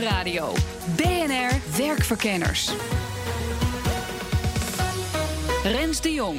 Nieuwsradio. 0.00 0.52
BNR 0.96 1.76
Werkverkenners. 1.76 2.70
Rens 5.62 6.00
de 6.00 6.12
Jong. 6.12 6.38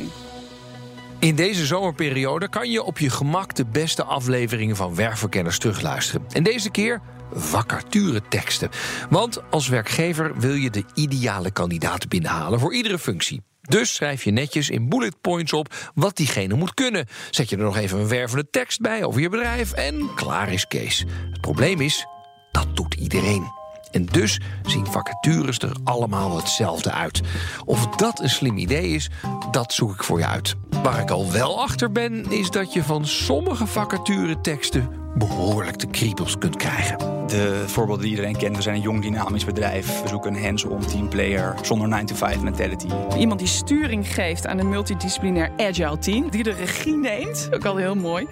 In 1.19 1.35
deze 1.35 1.65
zomerperiode 1.65 2.49
kan 2.49 2.71
je 2.71 2.83
op 2.83 2.97
je 2.97 3.09
gemak 3.09 3.55
de 3.55 3.65
beste 3.65 4.03
afleveringen 4.03 4.75
van 4.75 4.95
Werkverkenners 4.95 5.59
terugluisteren. 5.59 6.25
En 6.31 6.43
deze 6.43 6.69
keer 6.69 7.01
vacatureteksten. 7.33 8.69
Want 9.09 9.49
als 9.49 9.67
werkgever 9.67 10.39
wil 10.39 10.53
je 10.53 10.69
de 10.69 10.83
ideale 10.93 11.51
kandidaat 11.51 12.07
binnenhalen 12.07 12.59
voor 12.59 12.73
iedere 12.73 12.99
functie. 12.99 13.41
Dus 13.61 13.93
schrijf 13.93 14.23
je 14.23 14.31
netjes 14.31 14.69
in 14.69 14.89
bullet 14.89 15.21
points 15.21 15.53
op 15.53 15.91
wat 15.95 16.17
diegene 16.17 16.53
moet 16.53 16.73
kunnen. 16.73 17.07
Zet 17.29 17.49
je 17.49 17.55
er 17.55 17.63
nog 17.63 17.77
even 17.77 17.99
een 17.99 18.07
wervende 18.07 18.49
tekst 18.49 18.79
bij 18.79 19.03
over 19.03 19.21
je 19.21 19.29
bedrijf 19.29 19.71
en 19.71 20.09
klaar 20.15 20.53
is 20.53 20.67
Kees. 20.67 21.05
Het 21.31 21.41
probleem 21.41 21.81
is, 21.81 22.05
dat 22.51 22.75
doet 22.75 22.93
iedereen. 22.93 23.59
En 23.91 24.05
dus 24.05 24.39
zien 24.63 24.85
vacatures 24.85 25.59
er 25.59 25.75
allemaal 25.83 26.35
hetzelfde 26.37 26.91
uit. 26.91 27.21
Of 27.65 27.87
dat 27.87 28.19
een 28.19 28.29
slim 28.29 28.57
idee 28.57 28.87
is, 28.87 29.09
dat 29.51 29.73
zoek 29.73 29.93
ik 29.93 30.03
voor 30.03 30.19
je 30.19 30.27
uit. 30.27 30.55
Waar 30.83 30.99
ik 30.99 31.11
al 31.11 31.31
wel 31.31 31.61
achter 31.61 31.91
ben, 31.91 32.31
is 32.31 32.49
dat 32.49 32.73
je 32.73 32.83
van 32.83 33.05
sommige 33.05 33.67
vacatureteksten 33.67 34.89
behoorlijk 35.15 35.79
de 35.79 35.87
kriebels 35.87 36.37
kunt 36.37 36.55
krijgen. 36.55 36.97
De 37.27 37.63
voorbeelden 37.67 38.03
die 38.03 38.11
iedereen 38.11 38.37
kent. 38.37 38.55
We 38.55 38.61
zijn 38.61 38.75
een 38.75 38.81
jong 38.81 39.01
dynamisch 39.01 39.45
bedrijf. 39.45 40.01
We 40.01 40.07
zoeken 40.07 40.33
een 40.33 40.43
hands-on 40.43 40.85
teamplayer 40.85 41.55
zonder 41.61 42.03
9-to-5 42.03 42.41
mentality. 42.41 42.87
Iemand 43.17 43.39
die 43.39 43.47
sturing 43.47 44.13
geeft 44.13 44.47
aan 44.47 44.59
een 44.59 44.69
multidisciplinair 44.69 45.51
agile 45.57 45.97
team. 45.97 46.29
Die 46.29 46.43
de 46.43 46.51
regie 46.51 46.95
neemt. 46.95 47.49
Ook 47.53 47.65
al 47.65 47.75
heel 47.75 47.95
mooi. 47.95 48.27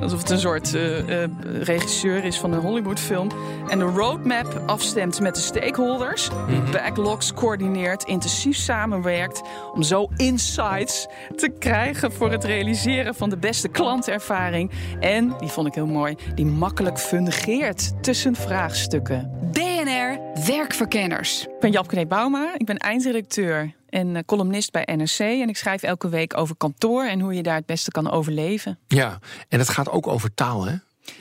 Alsof 0.00 0.20
het 0.20 0.30
een 0.30 0.38
soort 0.38 0.74
uh, 0.74 1.08
uh, 1.08 1.24
regisseur 1.62 2.24
is 2.24 2.38
van 2.38 2.52
een 2.52 2.60
Hollywoodfilm. 2.60 3.28
En 3.68 3.78
de 3.78 3.84
roadmap 3.84 4.62
afstemt 4.66 5.20
met 5.20 5.34
de 5.34 5.40
stakeholders. 5.40 6.30
Die 6.48 6.60
backlogs 6.60 7.32
coördineert, 7.34 8.04
intensief 8.04 8.56
samenwerkt. 8.56 9.42
Om 9.74 9.82
zo 9.82 10.08
insights 10.16 11.06
te 11.36 11.48
krijgen 11.58 12.12
voor 12.12 12.30
het 12.30 12.44
realiseren 12.44 13.14
van 13.14 13.30
de 13.30 13.36
beste 13.36 13.68
klantervaring. 13.68 14.70
En, 15.00 15.34
die 15.38 15.48
vond 15.48 15.66
ik 15.66 15.74
heel 15.74 15.86
mooi, 15.86 16.16
die 16.34 16.46
makkelijk 16.46 16.98
fungeert 16.98 18.02
tussen 18.02 18.34
vraagstukken. 18.34 19.30
BNR 19.52 20.18
Werkverkenners. 20.46 21.42
Ik 21.42 21.60
ben 21.60 21.70
Japke 21.70 22.06
Bauma, 22.06 22.54
ik 22.56 22.66
ben 22.66 22.76
eindredacteur 22.76 23.74
en 23.96 24.24
columnist 24.24 24.72
bij 24.72 24.88
NRC. 24.96 25.18
En 25.18 25.48
ik 25.48 25.56
schrijf 25.56 25.82
elke 25.82 26.08
week 26.08 26.36
over 26.36 26.56
kantoor 26.56 27.04
en 27.04 27.20
hoe 27.20 27.34
je 27.34 27.42
daar 27.42 27.56
het 27.56 27.66
beste 27.66 27.90
kan 27.90 28.10
overleven. 28.10 28.78
Ja, 28.88 29.18
en 29.48 29.58
het 29.58 29.68
gaat 29.68 29.88
ook 29.88 30.06
over 30.06 30.34
taal, 30.34 30.64
hè? 30.64 30.74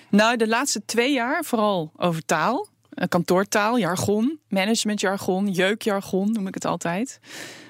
Nou, 0.09 0.37
de 0.37 0.47
laatste 0.47 0.85
twee 0.85 1.13
jaar 1.13 1.43
vooral 1.43 1.91
over 1.97 2.25
taal. 2.25 2.67
Kantoortaal, 3.09 3.79
jargon, 3.79 4.39
managementjargon, 4.47 5.47
jeukjargon 5.51 6.31
noem 6.31 6.47
ik 6.47 6.53
het 6.53 6.65
altijd. 6.65 7.19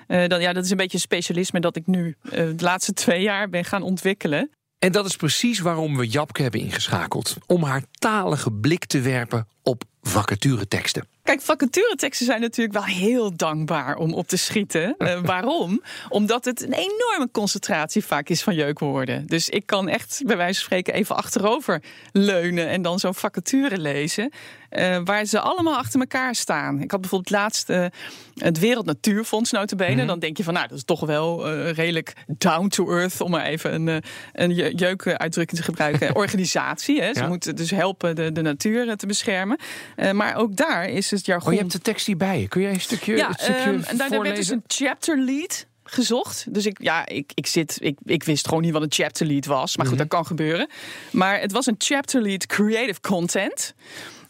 Uh, 0.08 0.28
dan, 0.28 0.42
ja, 0.42 0.54
dat 0.54 0.64
is 0.64 0.70
een 0.70 0.78
beetje 0.78 0.98
een 0.98 1.00
specialisme 1.00 1.60
dat 1.60 1.76
ik 1.76 1.88
nu 1.88 2.16
uh, 2.24 2.32
de 2.32 2.56
laatste 2.58 2.94
twee 2.94 3.22
jaar 3.22 3.50
ben 3.50 3.66
gaan 3.66 3.82
ontwikkelen. 3.82 4.50
En 4.80 4.92
dat 4.92 5.06
is 5.06 5.16
precies 5.16 5.60
waarom 5.60 5.98
we 5.98 6.08
Japke 6.08 6.42
hebben 6.42 6.60
ingeschakeld. 6.60 7.38
Om 7.46 7.64
haar 7.64 7.84
talige 7.92 8.52
blik 8.52 8.86
te 8.86 9.02
werpen 9.02 9.48
op 9.64 9.84
vacatureteksten. 10.02 11.08
Kijk, 11.26 11.42
vacatureteksten 11.42 12.26
zijn 12.26 12.42
natuurlijk 12.42 12.76
wel 12.76 12.86
heel 12.86 13.36
dankbaar 13.36 13.96
om 13.96 14.14
op 14.14 14.28
te 14.28 14.38
schieten. 14.38 14.96
Uh, 14.98 15.20
waarom? 15.34 15.82
Omdat 16.10 16.46
het 16.46 16.62
een 16.62 16.74
enorme 16.74 17.30
concentratie 17.32 18.06
vaak 18.06 18.30
is 18.30 18.44
van 18.44 18.56
jeukwoorden. 18.56 19.28
Dus 19.28 19.50
ik 19.50 19.66
kan 19.66 19.88
echt 19.88 20.22
bij 20.26 20.38
wijze 20.38 20.54
van 20.54 20.64
spreken 20.64 20.94
even 20.94 21.16
achterover 21.16 21.84
leunen 22.12 22.68
en 22.68 22.82
dan 22.82 23.00
zo'n 23.00 23.16
vacature 23.16 23.78
lezen. 23.78 24.32
Uh, 24.72 24.98
waar 25.04 25.26
ze 25.26 25.40
allemaal 25.40 25.78
achter 25.78 26.00
elkaar 26.00 26.36
staan. 26.36 26.82
Ik 26.82 26.92
had 26.92 27.02
bijvoorbeeld 27.02 27.32
laatst 27.32 27.70
uh, 27.70 27.86
het 28.34 28.60
Wereld 28.60 28.86
Natuurfonds 28.86 29.52
notabene. 29.52 29.92
Mm 29.92 29.98
-hmm. 29.98 30.08
Dan 30.08 30.20
denk 30.20 30.38
je 30.38 30.44
van, 30.44 30.54
nou, 30.54 30.68
dat 30.68 30.78
is 30.78 30.84
toch 30.84 31.00
wel 31.00 31.54
uh, 31.54 31.72
redelijk 31.72 32.14
down 32.28 32.68
to 32.68 32.90
earth... 32.90 33.22
om 33.22 33.32
maar 33.32 33.46
even 33.46 33.88
een, 33.88 34.04
een 34.34 34.52
jeukuitdrukking 34.76 35.60
te 35.60 35.66
gebruiken. 35.66 36.16
Organisatie, 36.26 37.02
hè. 37.02 37.14
Ze 37.14 37.20
ja. 37.20 37.28
moeten 37.28 37.56
dus 37.56 37.72
helpen 37.72 38.16
de, 38.16 38.32
de 38.32 38.42
natuur 38.42 38.96
te 38.96 39.06
beschermen. 39.06 39.58
maar 40.14 40.36
ook 40.36 40.56
daar 40.56 40.90
is 40.90 41.12
het 41.18 41.26
jargon... 41.26 41.48
Oh, 41.48 41.54
je 41.54 41.60
hebt 41.60 41.72
de 41.72 41.80
tekst 41.80 42.06
hierbij. 42.06 42.46
Kun 42.50 42.62
jij 42.62 42.74
een 42.74 42.82
stukje, 42.82 43.16
ja, 43.16 43.34
stukje 43.34 43.70
um, 43.70 43.84
en 43.84 43.98
daar 43.98 44.10
werd 44.10 44.36
dus 44.36 44.50
een 44.50 44.64
chapter 44.68 45.20
lead 45.20 45.66
gezocht. 45.84 46.46
Dus 46.50 46.66
ik, 46.66 46.78
ja, 46.82 47.08
ik, 47.08 47.32
ik, 47.34 47.48
zit, 47.48 47.78
ik, 47.80 47.98
ik 48.06 48.24
wist 48.24 48.48
gewoon 48.48 48.64
niet 48.64 48.72
wat 48.72 48.82
een 48.82 48.92
chapter 48.92 49.28
lead 49.28 49.46
was. 49.46 49.78
Maar 49.78 49.86
goed, 49.86 49.96
mm 49.96 50.02
-hmm. 50.02 50.10
dat 50.10 50.20
kan 50.20 50.26
gebeuren. 50.26 50.70
Maar 51.12 51.40
het 51.40 51.52
was 51.52 51.66
een 51.66 51.76
chapter 51.78 52.22
lead 52.22 52.46
creative 52.46 53.00
content... 53.02 53.74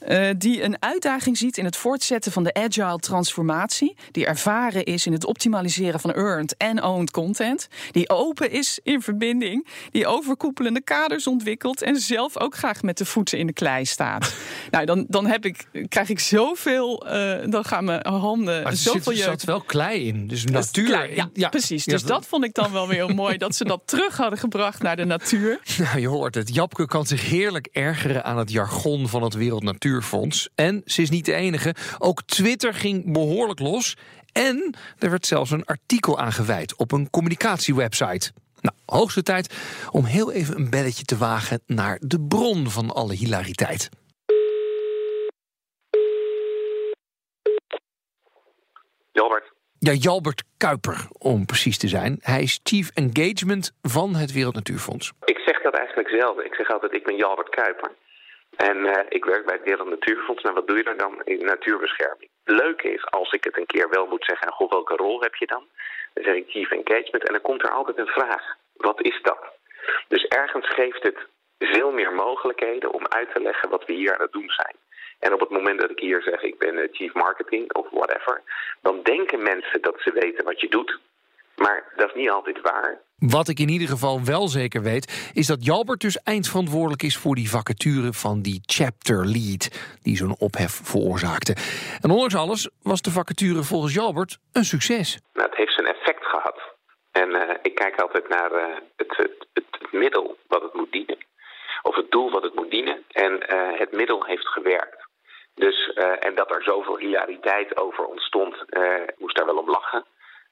Uh, 0.07 0.29
die 0.37 0.63
een 0.63 0.77
uitdaging 0.79 1.37
ziet 1.37 1.57
in 1.57 1.65
het 1.65 1.77
voortzetten 1.77 2.31
van 2.31 2.43
de 2.43 2.53
agile 2.53 2.97
transformatie. 2.97 3.95
Die 4.11 4.25
ervaren 4.25 4.83
is 4.83 5.05
in 5.05 5.13
het 5.13 5.25
optimaliseren 5.25 5.99
van 5.99 6.13
earned 6.13 6.57
en 6.57 6.83
owned 6.83 7.11
content. 7.11 7.67
Die 7.91 8.09
open 8.09 8.51
is 8.51 8.79
in 8.83 9.01
verbinding. 9.01 9.67
Die 9.91 10.07
overkoepelende 10.07 10.81
kaders 10.81 11.27
ontwikkelt. 11.27 11.81
En 11.81 11.95
zelf 11.95 12.39
ook 12.39 12.55
graag 12.55 12.81
met 12.81 12.97
de 12.97 13.05
voeten 13.05 13.37
in 13.37 13.47
de 13.47 13.53
klei 13.53 13.85
staat. 13.85 14.33
nou, 14.71 14.85
dan, 14.85 15.05
dan 15.07 15.25
heb 15.25 15.45
ik, 15.45 15.67
krijg 15.87 16.09
ik 16.09 16.19
zoveel. 16.19 17.05
Uh, 17.05 17.35
dan 17.45 17.65
gaan 17.65 17.83
mijn 17.83 18.07
handen. 18.07 18.63
Maar 18.63 18.71
er 18.71 18.77
zoveel 18.77 19.13
zit, 19.13 19.25
er 19.25 19.29
zat 19.29 19.43
wel 19.43 19.61
klei 19.61 20.07
in. 20.07 20.27
Dus 20.27 20.45
natuur. 20.45 20.85
Klei, 20.85 21.15
ja, 21.15 21.29
ja, 21.33 21.49
precies. 21.49 21.85
Dus 21.85 22.03
dat 22.03 22.25
vond 22.25 22.43
ik 22.43 22.53
dan 22.53 22.71
wel 22.71 22.87
weer 22.87 23.05
heel 23.05 23.15
mooi. 23.15 23.37
Dat 23.37 23.55
ze 23.55 23.63
dat 23.63 23.81
terug 23.95 24.17
hadden 24.17 24.39
gebracht 24.39 24.81
naar 24.81 24.95
de 24.95 25.05
natuur. 25.05 25.59
Nou, 25.77 25.99
je 25.99 26.07
hoort 26.07 26.35
het. 26.35 26.55
Japke 26.55 26.85
kan 26.85 27.05
zich 27.05 27.29
heerlijk 27.29 27.67
ergeren 27.71 28.23
aan 28.23 28.37
het 28.37 28.51
jargon 28.51 29.07
van 29.07 29.23
het 29.23 29.33
Wereld 29.33 29.63
En 30.55 30.81
ze 30.85 31.01
is 31.01 31.09
niet 31.09 31.25
de 31.25 31.33
enige. 31.33 31.75
Ook 31.97 32.23
Twitter 32.23 32.73
ging 32.73 33.13
behoorlijk 33.13 33.59
los. 33.59 33.95
En 34.31 34.75
er 34.99 35.09
werd 35.09 35.25
zelfs 35.25 35.51
een 35.51 35.65
artikel 35.65 36.19
aan 36.19 36.31
gewijd 36.31 36.75
op 36.75 36.91
een 36.91 37.09
communicatiewebsite. 37.09 38.31
Nou, 38.61 38.77
hoogste 38.85 39.23
tijd 39.23 39.55
om 39.91 40.05
heel 40.05 40.31
even 40.31 40.55
een 40.55 40.69
belletje 40.69 41.03
te 41.03 41.17
wagen 41.17 41.61
naar 41.65 41.97
de 42.01 42.25
bron 42.27 42.69
van 42.69 42.91
alle 42.91 43.13
hilariteit. 43.13 43.89
Jalbert. 49.11 49.53
Ja, 49.79 49.91
Jalbert 49.91 50.43
Kuiper, 50.57 51.07
om 51.17 51.45
precies 51.45 51.77
te 51.77 51.87
zijn. 51.87 52.17
Hij 52.21 52.41
is 52.41 52.59
Chief 52.63 52.89
Engagement 52.93 53.71
van 53.81 54.15
het 54.15 54.31
Wereld 54.31 54.55
Natuurfonds. 54.55 55.13
Ik 55.25 55.37
zeg 55.37 55.61
dat 55.61 55.73
eigenlijk 55.73 56.09
zelf. 56.09 56.39
Ik 56.39 56.53
zeg 56.53 56.71
altijd, 56.71 56.93
ik 56.93 57.03
ben 57.03 57.15
Jalbert 57.15 57.49
Kuiper. 57.49 57.91
En 58.57 58.77
uh, 58.77 58.93
ik 59.09 59.25
werk 59.25 59.45
bij 59.45 59.55
het 59.55 59.63
Wereld 59.63 59.89
Natuurfonds. 59.89 60.43
En 60.43 60.53
wat 60.53 60.67
doe 60.67 60.77
je 60.77 60.83
dan 60.83 60.97
dan 60.97 61.21
in 61.23 61.45
natuurbescherming? 61.45 62.29
Leuk 62.43 62.81
is, 62.81 63.05
als 63.05 63.31
ik 63.31 63.43
het 63.43 63.57
een 63.57 63.65
keer 63.65 63.89
wel 63.89 64.05
moet 64.05 64.25
zeggen, 64.25 64.51
goh, 64.51 64.71
welke 64.71 64.95
rol 64.95 65.21
heb 65.21 65.35
je 65.35 65.45
dan? 65.45 65.67
Dan 66.13 66.23
zeg 66.23 66.35
ik 66.35 66.49
chief 66.49 66.71
engagement 66.71 67.27
en 67.27 67.33
dan 67.33 67.41
komt 67.41 67.63
er 67.63 67.71
altijd 67.71 67.97
een 67.97 68.07
vraag. 68.07 68.55
Wat 68.73 69.01
is 69.01 69.19
dat? 69.21 69.39
Dus 70.07 70.23
ergens 70.23 70.67
geeft 70.67 71.03
het 71.03 71.17
veel 71.59 71.91
meer 71.91 72.13
mogelijkheden 72.13 72.91
om 72.91 73.07
uit 73.07 73.33
te 73.33 73.41
leggen 73.41 73.69
wat 73.69 73.85
we 73.85 73.93
hier 73.93 74.13
aan 74.13 74.21
het 74.21 74.31
doen 74.31 74.49
zijn. 74.49 74.75
En 75.19 75.33
op 75.33 75.39
het 75.39 75.49
moment 75.49 75.79
dat 75.79 75.89
ik 75.89 75.99
hier 75.99 76.21
zeg, 76.21 76.41
ik 76.41 76.57
ben 76.57 76.89
chief 76.91 77.13
marketing 77.13 77.73
of 77.73 77.89
whatever, 77.89 78.41
dan 78.81 79.03
denken 79.03 79.43
mensen 79.43 79.81
dat 79.81 79.95
ze 79.99 80.11
weten 80.11 80.43
wat 80.45 80.59
je 80.59 80.69
doet. 80.69 80.99
Maar 81.55 81.93
dat 81.95 82.07
is 82.07 82.13
niet 82.15 82.29
altijd 82.29 82.61
waar. 82.61 83.01
Wat 83.19 83.47
ik 83.47 83.59
in 83.59 83.69
ieder 83.69 83.87
geval 83.87 84.23
wel 84.23 84.47
zeker 84.47 84.81
weet, 84.81 85.31
is 85.33 85.47
dat 85.47 85.65
Jalbert 85.65 86.01
dus 86.01 86.17
eindverantwoordelijk 86.23 87.03
is 87.03 87.17
voor 87.17 87.35
die 87.35 87.49
vacature 87.49 88.13
van 88.13 88.41
die 88.41 88.61
chapter 88.65 89.25
lead, 89.25 89.69
die 90.01 90.17
zo'n 90.17 90.35
ophef 90.39 90.81
veroorzaakte. 90.83 91.55
En 92.01 92.09
ondanks 92.09 92.35
alles 92.35 92.69
was 92.81 93.01
de 93.01 93.11
vacature 93.11 93.63
volgens 93.63 93.93
Jalbert 93.93 94.37
een 94.53 94.63
succes. 94.63 95.19
Nou, 95.33 95.47
het 95.49 95.57
heeft 95.57 95.73
zijn 95.73 95.87
effect 95.87 96.25
gehad. 96.25 96.59
En 97.11 97.29
uh, 97.29 97.41
ik 97.61 97.75
kijk 97.75 98.01
altijd 98.01 98.29
naar 98.29 98.51
uh, 98.51 98.75
het, 98.95 99.17
het, 99.17 99.47
het, 99.53 99.91
middel 99.91 100.37
wat 100.47 100.61
het 100.61 100.73
moet 100.73 100.91
dienen. 100.91 101.17
Of 101.81 101.95
het 101.95 102.11
doel 102.11 102.31
wat 102.31 102.43
het 102.43 102.55
moet 102.55 102.71
dienen. 102.71 103.03
En 103.11 103.31
uh, 103.33 103.79
het 103.79 103.91
middel 103.91 104.25
heeft 104.25 104.47
gewerkt. 104.47 105.03
Dus, 105.53 105.93
en 106.19 106.35
dat 106.35 106.55
er 106.55 106.63
zoveel 106.63 106.97
hilariteit 106.97 107.77
over 107.77 108.05
ontstond, 108.05 108.55
moest 109.17 109.35
daar 109.35 109.45
wel 109.45 109.57
om 109.57 109.69
lachen. 109.69 110.05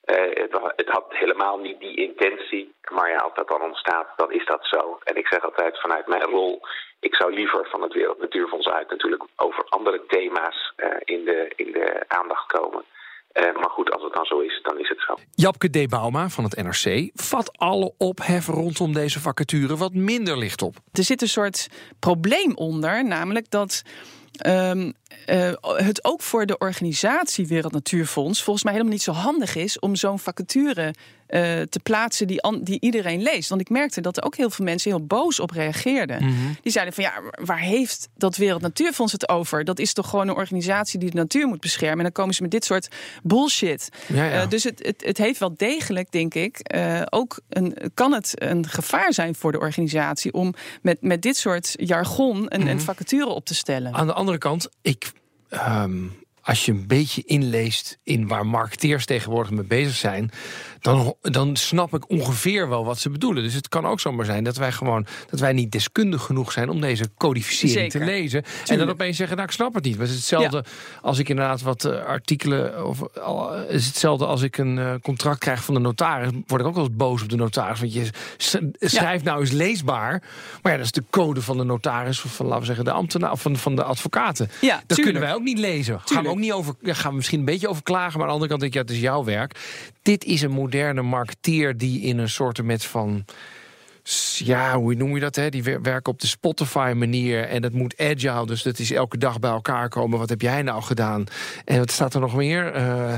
Uh, 0.06 0.16
het, 0.44 0.52
het, 0.76 0.90
had 0.90 1.06
helemaal 1.10 1.58
niet 1.58 1.80
die 1.80 1.98
intentie. 1.98 2.74
Maar 2.92 3.10
ja, 3.10 3.18
als 3.18 3.34
dat 3.34 3.48
dan 3.48 3.62
ontstaat, 3.62 4.08
dan 4.16 4.32
is 4.32 4.46
dat 4.46 4.66
zo. 4.66 5.00
En 5.04 5.16
ik 5.16 5.28
zeg 5.28 5.44
altijd 5.44 5.80
vanuit 5.80 6.08
mijn 6.08 6.24
rol... 6.24 6.62
ik 7.00 7.16
zou 7.16 7.34
liever 7.34 7.68
van 7.70 7.82
het 7.82 7.94
Wereld 7.94 8.20
Natuurfonds 8.20 8.68
uit... 8.68 8.90
natuurlijk 8.90 9.24
over 9.36 9.64
andere 9.70 10.06
thema's 10.08 10.74
uh, 10.78 10.88
in, 11.04 11.26
de, 11.26 11.52
in 11.56 11.72
de 11.72 12.04
aandacht 12.08 12.52
komen. 12.52 12.84
Eh, 13.34 13.44
maar 13.44 13.70
goed, 13.70 13.92
als 13.92 14.04
het 14.04 14.14
dan 14.14 14.26
zo 14.26 14.40
is, 14.40 14.60
dan 14.64 14.80
is 14.80 14.90
het 14.90 15.04
zo. 15.08 15.16
Japke 15.32 15.70
D. 15.70 15.90
Bauma 15.90 16.30
van 16.30 16.44
het 16.44 16.56
NRC 16.56 17.10
vat 17.14 17.58
alle 17.58 17.94
ophef 17.98 18.48
rondom 18.48 18.94
deze 18.94 19.20
vacature 19.20 19.78
wat 19.78 19.94
minder 19.94 20.38
licht 20.38 20.62
op. 20.62 20.76
Er 20.92 21.04
zit 21.04 21.22
een 21.22 21.28
soort 21.28 21.68
probleem 22.00 22.56
onder, 22.56 23.06
namelijk 23.06 23.50
dat. 23.50 23.84
Eh, 24.34 25.54
het 25.62 26.04
ook 26.04 26.22
voor 26.22 26.46
de 26.46 26.58
organisatie 26.58 27.48
Wereld 27.48 27.74
Natuurfonds 27.74 28.44
volgens 28.44 28.64
mij 28.64 28.74
helemaal 28.74 28.96
niet 28.96 29.04
zo 29.04 29.12
handig 29.12 29.56
is 29.56 29.80
om 29.80 29.96
zo'n 29.96 30.20
vacature 30.20 30.94
eh, 31.34 31.62
te 31.62 31.80
plaatsen 31.84 32.28
die, 32.28 32.42
an- 32.42 32.64
die 32.64 32.78
iedereen 32.80 33.22
leest. 33.22 33.50
Want 33.50 33.62
ik 33.62 33.70
merkte 33.70 34.02
dat 34.02 34.18
er 34.18 34.24
ook 34.24 34.36
heel 34.36 34.50
veel 34.50 34.66
mensen 34.66 34.92
heel 34.92 35.06
boos 35.06 35.40
op 35.40 35.52
reageerden. 35.52 36.24
Mhm. 36.24 36.34
Die 36.62 36.72
zeiden 36.72 36.94
van 36.94 37.04
ja, 37.04 37.14
waar 37.46 37.60
heeft 37.60 38.10
dat 38.18 38.36
Wereld 38.36 38.62
Natuurfonds 38.62 39.12
het 39.12 39.30
over? 39.30 39.64
Dat 39.64 39.80
is 39.80 39.94
toch 39.94 40.10
gewoon 40.10 40.28
een 40.28 40.36
organisatie 40.36 41.00
die 41.00 41.10
de 41.10 41.18
natuur 41.18 41.48
moet 41.48 41.60
beschermen. 41.60 41.98
En 41.98 42.04
dan 42.04 42.12
komen 42.12 42.34
ze 42.34 42.42
met 42.42 42.52
dit 42.52 42.66
soort 42.66 42.88
bullshit. 43.24 43.90
Ja, 44.08 44.26
ja. 44.26 44.42
Eh, 44.42 44.50
dus 44.50 44.64
het, 44.64 44.86
het, 44.86 45.04
het 45.06 45.18
heeft 45.18 45.40
wel 45.40 45.54
degelijk, 45.58 46.12
denk 46.12 46.34
ik, 46.34 46.60
eh, 46.60 47.02
ook 47.10 47.40
een, 47.50 47.78
kan 47.94 48.14
het 48.14 48.34
een 48.36 48.68
gevaar 48.68 49.14
zijn 49.14 49.36
voor 49.36 49.52
de 49.52 49.60
organisatie 49.60 50.34
om 50.34 50.54
met, 50.82 51.02
met 51.02 51.22
dit 51.22 51.38
soort 51.38 51.74
jargon 51.76 52.46
een, 52.48 52.68
een 52.68 52.82
vacature 52.82 53.30
op 53.30 53.46
te 53.46 53.56
stellen. 53.56 53.94
Aan 53.94 54.08
de 54.08 54.14
andere 54.14 54.38
kant, 54.38 54.70
ik, 54.82 55.12
ehm, 55.50 55.98
als 56.42 56.66
je 56.66 56.72
een 56.72 56.88
beetje 56.88 57.24
inleest 57.26 57.98
in 58.04 58.28
waar 58.28 58.46
marketeers 58.46 59.06
tegenwoordig 59.06 59.52
mee 59.52 59.66
bezig 59.66 59.96
zijn, 59.96 60.32
dan, 60.84 61.16
dan 61.22 61.56
snap 61.56 61.94
ik 61.94 62.10
ongeveer 62.10 62.70
wel 62.70 62.86
wat 62.86 63.00
ze 63.00 63.10
bedoelen. 63.10 63.44
Dus 63.44 63.54
het 63.54 63.70
kan 63.70 63.86
ook 63.86 64.00
zomaar 64.00 64.26
zijn 64.26 64.44
dat 64.44 64.58
wij 64.58 64.72
gewoon 64.72 65.06
dat 65.30 65.40
wij 65.40 65.54
niet 65.54 65.72
deskundig 65.72 66.22
genoeg 66.22 66.52
zijn 66.52 66.70
om 66.70 66.82
deze 66.82 67.10
codificering 67.18 67.92
Zeker. 67.92 68.00
te 68.00 68.06
lezen. 68.06 68.44
En 68.66 68.78
dan 68.78 68.90
opeens 68.90 69.18
zeggen, 69.18 69.36
nou 69.36 69.48
ik 69.50 69.56
snap 69.56 69.74
het 69.74 69.84
niet. 69.84 69.94
Maar 69.94 70.02
het 70.02 70.12
is 70.12 70.18
hetzelfde 70.18 70.66
als 71.02 71.20
ik 71.20 71.30
inderdaad 71.30 71.62
wat 71.62 71.86
eh, 71.86 72.06
artikelen 72.06 72.88
of 72.88 73.00
het 73.00 73.70
is 73.70 73.86
hetzelfde 73.86 74.26
als 74.26 74.42
ik 74.42 74.58
een 74.58 74.80
eh, 74.80 74.94
contract 75.02 75.40
krijg 75.40 75.64
van 75.64 75.74
de 75.74 75.80
notaris. 75.80 76.30
Word 76.48 76.62
ik 76.62 76.68
ook 76.68 76.76
wel 76.76 76.84
eens 76.84 76.96
boos 76.96 77.22
op 77.22 77.30
de 77.30 77.36
notaris. 77.36 77.80
Want 77.80 77.94
je 77.94 78.10
schrijft 78.80 79.24
nou 79.24 79.40
eens 79.40 79.52
leesbaar. 79.52 80.24
Maar 80.62 80.72
ja, 80.72 80.78
dat 80.78 80.86
is 80.86 80.92
de 80.92 81.04
code 81.10 81.42
van 81.42 81.58
de 81.58 81.64
notaris 81.64 82.24
of 82.24 82.36
van 82.36 82.46
laten 82.46 82.60
we 82.60 82.66
zeggen 82.66 82.86
de 82.86 82.92
ambtenaar 82.92 83.32
of 83.32 83.42
van, 83.42 83.58
van 83.58 83.76
de 83.76 83.84
advocaten. 83.84 84.50
Ja, 84.62 84.76
dat 84.76 84.84
tuurlijk. 84.88 85.04
kunnen 85.04 85.22
wij 85.22 85.34
ook 85.34 85.44
niet 85.44 85.60
lezen. 85.60 86.02
Gaan 86.06 86.24
we 86.24 86.30
ook 86.30 86.38
niet 86.38 86.52
over. 86.52 86.76
Ja, 86.82 86.94
gaan 86.94 87.10
we 87.10 87.16
misschien 87.16 87.40
een 87.40 87.46
beetje 87.46 87.68
over 87.68 87.84
klagen. 87.84 88.20
Maar 88.20 88.22
aan 88.22 88.28
de 88.28 88.34
andere 88.34 88.50
kant 88.50 88.62
denk 88.62 88.74
ik, 88.74 88.80
ja, 88.80 88.86
het 88.86 88.96
is 88.96 89.04
jouw 89.04 89.24
werk. 89.24 89.60
Dit 90.02 90.24
is 90.24 90.42
een 90.42 90.52
moderne 90.74 91.02
marketeer 91.02 91.78
die 91.78 92.02
in 92.02 92.18
een 92.18 92.30
soort 92.30 92.64
met 92.64 92.86
van. 92.86 93.26
Ja, 94.38 94.78
hoe 94.78 94.94
noem 94.96 95.14
je 95.14 95.20
dat? 95.20 95.36
Hè? 95.36 95.50
Die 95.50 95.64
wer- 95.64 95.82
werken 95.82 96.12
op 96.14 96.20
de 96.22 96.28
Spotify-manier. 96.28 97.44
En 97.44 97.62
dat 97.62 97.72
moet 97.72 97.98
agile. 97.98 98.46
Dus 98.46 98.62
dat 98.64 98.80
is 98.80 98.92
elke 98.92 99.18
dag 99.18 99.40
bij 99.40 99.52
elkaar 99.52 99.90
komen. 99.90 100.20
Wat 100.20 100.30
heb 100.30 100.42
jij 100.42 100.62
nou 100.62 100.82
gedaan? 100.82 101.24
En 101.66 101.78
wat 101.80 101.92
staat 101.92 102.14
er 102.14 102.20
nog 102.20 102.36
meer? 102.36 102.74
Eh, 102.74 103.14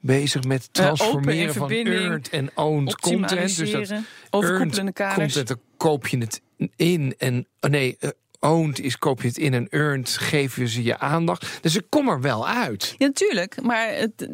bezig 0.00 0.42
met 0.44 0.62
Eh, 0.62 0.68
transformeren 0.72 1.54
van 1.54 1.70
earned 1.70 2.28
en 2.28 2.50
owned 2.54 3.00
content. 3.00 3.56
Dus 3.56 3.70
dat 3.70 3.92
overkoepelende 4.30 4.76
earned 4.76 4.94
kaders. 4.94 5.16
content, 5.34 5.48
dan 5.48 5.58
koop 5.76 6.06
je 6.06 6.18
het 6.18 6.40
in. 6.76 7.14
En 7.18 7.46
oh 7.60 7.70
nee, 7.70 7.96
eh, 8.00 8.10
owned 8.40 8.80
is 8.80 8.98
koop 8.98 9.22
je 9.22 9.28
het 9.28 9.38
in 9.38 9.54
en 9.54 9.66
earned 9.70 10.08
geef 10.08 10.56
je 10.56 10.68
ze 10.68 10.82
je 10.82 10.98
aandacht. 10.98 11.58
Dus 11.60 11.76
ik 11.76 11.84
kom 11.88 12.08
er 12.08 12.20
wel 12.20 12.48
uit. 12.48 12.94
Ja, 12.98 13.06
natuurlijk. 13.06 13.62
Maar 13.62 13.88
het, 13.94 14.28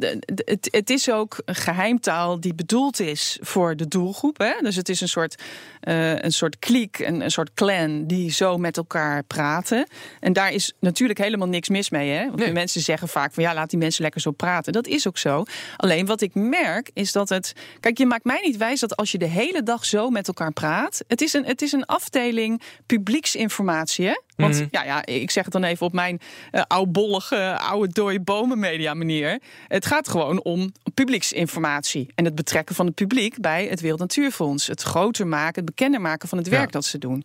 het, 0.44 0.68
het, 0.70 0.90
is 0.90 1.10
ook 1.10 1.42
een 1.44 1.54
geheimtaal 1.54 2.40
die 2.40 2.54
bedoeld 2.54 3.00
is 3.00 3.38
voor 3.40 3.76
de 3.76 3.88
doelgroep. 3.88 4.38
Hè? 4.38 4.52
Dus 4.60 4.76
het 4.76 4.88
is 4.88 5.00
een 5.00 5.08
soort, 5.08 5.42
eh 5.80 6.18
een 6.18 6.32
soort 6.32 6.58
kliek, 6.58 6.98
een, 6.98 7.20
een 7.20 7.30
soort 7.30 7.54
clan 7.54 8.06
die 8.06 8.30
zo 8.30 8.58
met 8.58 8.76
elkaar 8.76 9.22
praten. 9.22 9.86
En 10.20 10.32
daar 10.32 10.52
is 10.52 10.72
natuurlijk 10.80 11.18
helemaal 11.18 11.48
niks 11.48 11.68
mis 11.68 11.90
mee. 11.90 12.10
Hè? 12.10 12.24
Want 12.24 12.36
Nee. 12.36 12.52
mensen 12.52 12.80
zeggen 12.80 13.08
vaak 13.08 13.32
van 13.32 13.42
ja, 13.42 13.54
laat 13.54 13.70
die 13.70 13.78
mensen 13.78 14.02
lekker 14.02 14.20
zo 14.20 14.30
praten. 14.30 14.72
Dat 14.72 14.86
is 14.86 15.06
ook 15.06 15.18
zo. 15.18 15.44
Alleen 15.76 16.06
wat 16.06 16.20
ik 16.20 16.34
merk 16.34 16.90
is 16.94 17.12
dat 17.12 17.28
het. 17.28 17.52
Kijk, 17.80 17.98
je 17.98 18.06
maakt 18.06 18.24
mij 18.24 18.40
niet 18.42 18.56
wijs 18.56 18.80
dat 18.80 18.96
als 18.96 19.12
je 19.12 19.18
de 19.18 19.26
hele 19.26 19.62
dag 19.62 19.84
zo 19.84 20.10
met 20.10 20.28
elkaar 20.28 20.52
praat. 20.52 21.04
Het 21.08 21.20
is 21.20 21.32
een, 21.32 21.44
het 21.44 21.62
is 21.62 21.72
een 21.72 21.84
afdeling 21.86 22.62
publieksinformatie. 22.86 23.95
Hè? 24.02 24.14
Want 24.36 24.54
Mhm. 24.54 24.66
ja, 24.70 24.84
ja, 24.84 25.06
ik 25.06 25.30
zeg 25.30 25.44
het 25.44 25.52
dan 25.52 25.64
even 25.64 25.86
op 25.86 25.92
mijn 25.92 26.20
eh 26.50 26.62
oudbollige, 26.66 27.58
oude 27.58 27.92
dode 27.92 28.20
bomen 28.20 28.58
media 28.58 28.94
manier. 28.94 29.40
Het 29.68 29.86
gaat 29.86 30.08
gewoon 30.08 30.42
om 30.42 30.72
publieksinformatie. 30.94 32.06
En 32.14 32.24
het 32.24 32.34
betrekken 32.34 32.74
van 32.74 32.86
het 32.86 32.94
publiek 32.94 33.40
bij 33.40 33.66
het 33.66 33.80
Wereld 33.80 34.00
Natuurfonds. 34.00 34.66
Het 34.66 34.82
groter 34.82 35.26
maken, 35.26 35.54
het 35.54 35.64
bekender 35.64 36.00
maken 36.00 36.28
van 36.28 36.38
het 36.38 36.48
werk 36.48 36.64
Ja. 36.64 36.70
dat 36.70 36.84
ze 36.84 36.98
doen. 36.98 37.24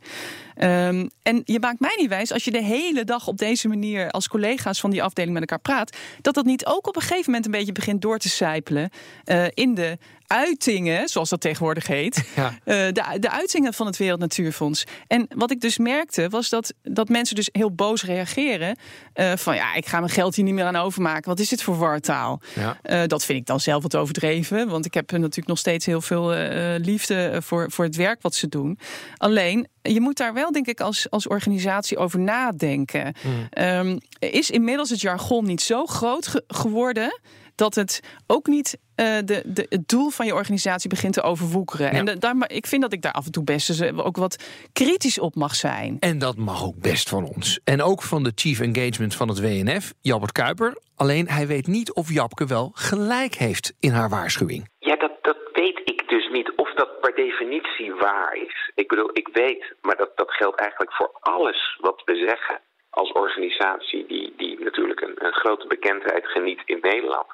Ehm, 0.55 1.07
en 1.23 1.41
je 1.45 1.59
maakt 1.59 1.79
mij 1.79 1.95
niet 1.97 2.09
wijs, 2.09 2.31
als 2.31 2.43
je 2.43 2.51
de 2.51 2.63
hele 2.63 3.03
dag 3.03 3.27
op 3.27 3.37
deze 3.37 3.67
manier 3.67 4.11
als 4.11 4.27
collega's 4.27 4.79
van 4.79 4.89
die 4.89 5.03
afdeling 5.03 5.33
met 5.33 5.41
elkaar 5.41 5.59
praat, 5.59 5.97
dat 6.21 6.33
dat 6.33 6.45
niet 6.45 6.65
ook 6.65 6.87
op 6.87 6.95
een 6.95 7.01
gegeven 7.01 7.25
moment 7.25 7.45
een 7.45 7.51
beetje 7.51 7.71
begint 7.71 8.01
door 8.01 8.17
te 8.17 8.29
sijpelen 8.29 8.89
eh, 9.23 9.45
in 9.53 9.75
de 9.75 9.97
uitingen, 10.27 11.09
zoals 11.09 11.29
dat 11.29 11.41
tegenwoordig 11.41 11.87
heet. 11.87 12.23
Ja. 12.35 12.47
Eh, 12.63 12.75
de, 12.75 13.17
de 13.19 13.29
uitingen 13.31 13.73
van 13.73 13.85
het 13.85 13.97
Wereld 13.97 14.19
Natuurfonds. 14.19 14.83
En 15.07 15.25
wat 15.35 15.51
ik 15.51 15.61
dus 15.61 15.77
merkte, 15.77 16.29
was 16.29 16.49
dat, 16.49 16.73
dat 16.83 17.00
mensen 17.09 17.35
dus 17.35 17.49
heel 17.51 17.71
boos 17.71 18.03
reageren. 18.03 18.75
eh, 19.13 19.31
van 19.35 19.55
ja, 19.55 19.73
ik 19.73 19.85
ga 19.85 19.99
mijn 19.99 20.11
geld 20.11 20.35
hier 20.35 20.45
niet 20.45 20.53
meer 20.53 20.65
aan 20.65 20.75
overmaken. 20.75 21.29
Wat 21.29 21.39
is 21.39 21.49
dit 21.49 21.63
voor 21.63 21.77
wartaal? 21.77 22.41
Ja. 22.55 22.77
Eh, 22.81 23.01
dat 23.07 23.25
vind 23.25 23.39
ik 23.39 23.45
dan 23.45 23.59
zelf 23.59 23.81
wat 23.83 23.95
overdreven. 23.95 24.67
Want 24.69 24.85
ik 24.85 24.93
heb 24.93 25.11
natuurlijk 25.11 25.47
nog 25.47 25.57
steeds 25.57 25.85
heel 25.85 26.01
veel 26.01 26.33
eh, 26.33 26.79
liefde 26.79 27.41
voor, 27.41 27.71
voor 27.71 27.85
het 27.85 27.95
werk 27.95 28.21
wat 28.21 28.35
ze 28.35 28.47
doen. 28.47 28.79
Alleen, 29.17 29.67
je 29.81 30.01
moet 30.01 30.17
daar 30.17 30.33
wel, 30.33 30.51
denk 30.51 30.67
ik, 30.67 30.79
als, 30.81 31.09
als 31.09 31.27
organisatie 31.27 31.97
over 31.97 32.19
nadenken. 32.19 33.13
Ehm, 33.49 33.97
is 34.19 34.49
inmiddels 34.49 34.89
het 34.89 35.01
jargon 35.01 35.45
niet 35.45 35.61
zo 35.61 35.85
groot 35.85 36.27
ge- 36.27 36.43
geworden 36.47 37.19
dat 37.61 37.75
het 37.75 37.99
ook 38.27 38.47
niet 38.47 38.77
eh, 38.95 39.17
de, 39.25 39.41
de, 39.45 39.65
het 39.69 39.87
doel 39.87 40.09
van 40.09 40.25
je 40.25 40.33
organisatie 40.33 40.89
begint 40.89 41.13
te 41.13 41.21
overwoekeren. 41.21 41.85
Ja. 41.91 41.99
En 41.99 42.05
da- 42.05 42.15
daar, 42.15 42.35
ma- 42.35 42.47
ik 42.47 42.67
vind 42.67 42.81
dat 42.81 42.93
ik 42.93 43.01
daar 43.01 43.11
af 43.11 43.25
en 43.25 43.31
toe 43.31 43.43
best 43.43 43.81
eh, 43.81 44.05
ook 44.05 44.17
wat 44.17 44.35
kritisch 44.73 45.19
op 45.19 45.35
mag 45.35 45.55
zijn. 45.55 45.97
En 45.99 46.17
dat 46.19 46.37
mag 46.37 46.63
ook 46.63 46.79
best 46.81 47.09
van 47.09 47.23
ons. 47.35 47.59
En 47.63 47.81
ook 47.81 48.01
van 48.01 48.23
de 48.23 48.31
chief 48.35 48.59
engagement 48.59 49.15
van 49.15 49.27
het 49.27 49.39
WNF, 49.39 49.93
Jalbert 50.01 50.31
Kuiper. 50.31 50.77
Alleen 50.95 51.27
hij 51.29 51.47
weet 51.47 51.67
niet 51.67 51.93
of 51.93 52.11
Japke 52.13 52.45
wel 52.45 52.71
gelijk 52.73 53.35
heeft 53.35 53.73
in 53.79 53.91
haar 53.91 54.09
waarschuwing. 54.09 54.69
Ja, 54.79 54.95
dat, 54.95 55.11
dat 55.21 55.37
weet 55.53 55.81
ik 55.85 56.03
dus 56.09 56.29
niet 56.31 56.51
of 56.55 56.73
dat 56.73 57.01
per 57.01 57.15
definitie 57.15 57.93
waar 57.93 58.35
is. 58.35 58.71
Ik 58.75 58.87
bedoel, 58.87 59.09
ik 59.13 59.29
weet, 59.33 59.73
maar 59.81 59.97
dat, 59.97 60.11
dat 60.15 60.31
geldt 60.31 60.59
eigenlijk 60.59 60.93
voor 60.93 61.11
alles 61.19 61.77
wat 61.81 62.01
we 62.05 62.15
zeggen 62.15 62.59
als 62.89 63.11
organisatie 63.11 64.05
die, 64.07 64.33
die 64.37 64.59
natuurlijk 64.59 65.01
een, 65.01 65.25
een 65.25 65.33
grote 65.33 65.67
bekendheid 65.67 66.25
geniet 66.27 66.61
in 66.65 66.77
Nederland. 66.81 67.27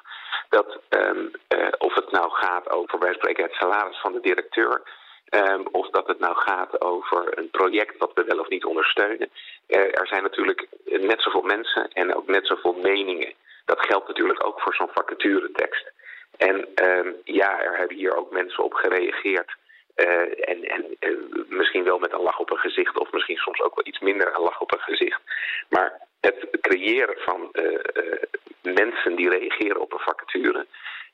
Dat 0.48 0.78
ehm, 0.88 1.26
eh, 1.48 1.68
of 1.78 1.94
het 1.94 2.10
nou 2.10 2.30
gaat 2.30 2.70
over, 2.70 2.98
wij 2.98 3.14
spreken 3.14 3.44
het 3.44 3.52
salaris 3.52 4.00
van 4.00 4.12
de 4.12 4.20
directeur, 4.20 4.82
ehm, 5.28 5.62
of 5.70 5.90
dat 5.90 6.06
het 6.06 6.18
nou 6.18 6.36
gaat 6.36 6.80
over 6.80 7.38
een 7.38 7.50
project 7.50 7.98
wat 7.98 8.10
we 8.14 8.24
wel 8.24 8.38
of 8.38 8.48
niet 8.48 8.64
ondersteunen. 8.64 9.30
Eh, 9.66 9.80
er 9.80 10.06
zijn 10.06 10.22
natuurlijk 10.22 10.66
net 10.84 11.22
zoveel 11.22 11.42
mensen 11.42 11.92
en 11.92 12.14
ook 12.14 12.26
net 12.26 12.46
zoveel 12.46 12.72
meningen. 12.72 13.32
Dat 13.64 13.80
geldt 13.80 14.08
natuurlijk 14.08 14.46
ook 14.46 14.60
voor 14.60 14.74
zo'n 14.74 14.90
vacaturetekst. 14.92 15.92
En 16.36 16.74
ehm, 16.74 17.12
ja, 17.24 17.62
er 17.62 17.76
hebben 17.76 17.96
hier 17.96 18.16
ook 18.16 18.30
mensen 18.30 18.64
op 18.64 18.74
gereageerd. 18.74 19.56
Eh, 19.94 20.48
en 20.50 20.64
en 20.64 20.96
misschien 21.48 21.84
wel 21.84 21.98
met 21.98 22.12
een 22.12 22.22
lach 22.22 22.38
op 22.38 22.50
een 22.50 22.58
gezicht, 22.58 22.98
of 22.98 23.12
misschien 23.12 23.36
soms 23.36 23.60
ook 23.60 23.74
wel 23.74 23.86
iets 23.86 23.98
minder 23.98 24.34
een 24.34 24.40
lach 24.40 24.60
op 24.60 24.72
een 24.72 24.80
gezicht. 24.80 25.20
Maar 25.68 26.00
het 26.20 26.48
creëren 26.60 27.16
van 27.18 27.48
eh, 27.52 27.74
eh, 27.74 28.22
mensen 28.62 29.16
die 29.16 29.28
reageren 29.28 29.80
op 29.80 29.92
een 29.92 29.98
vacature, 29.98 30.66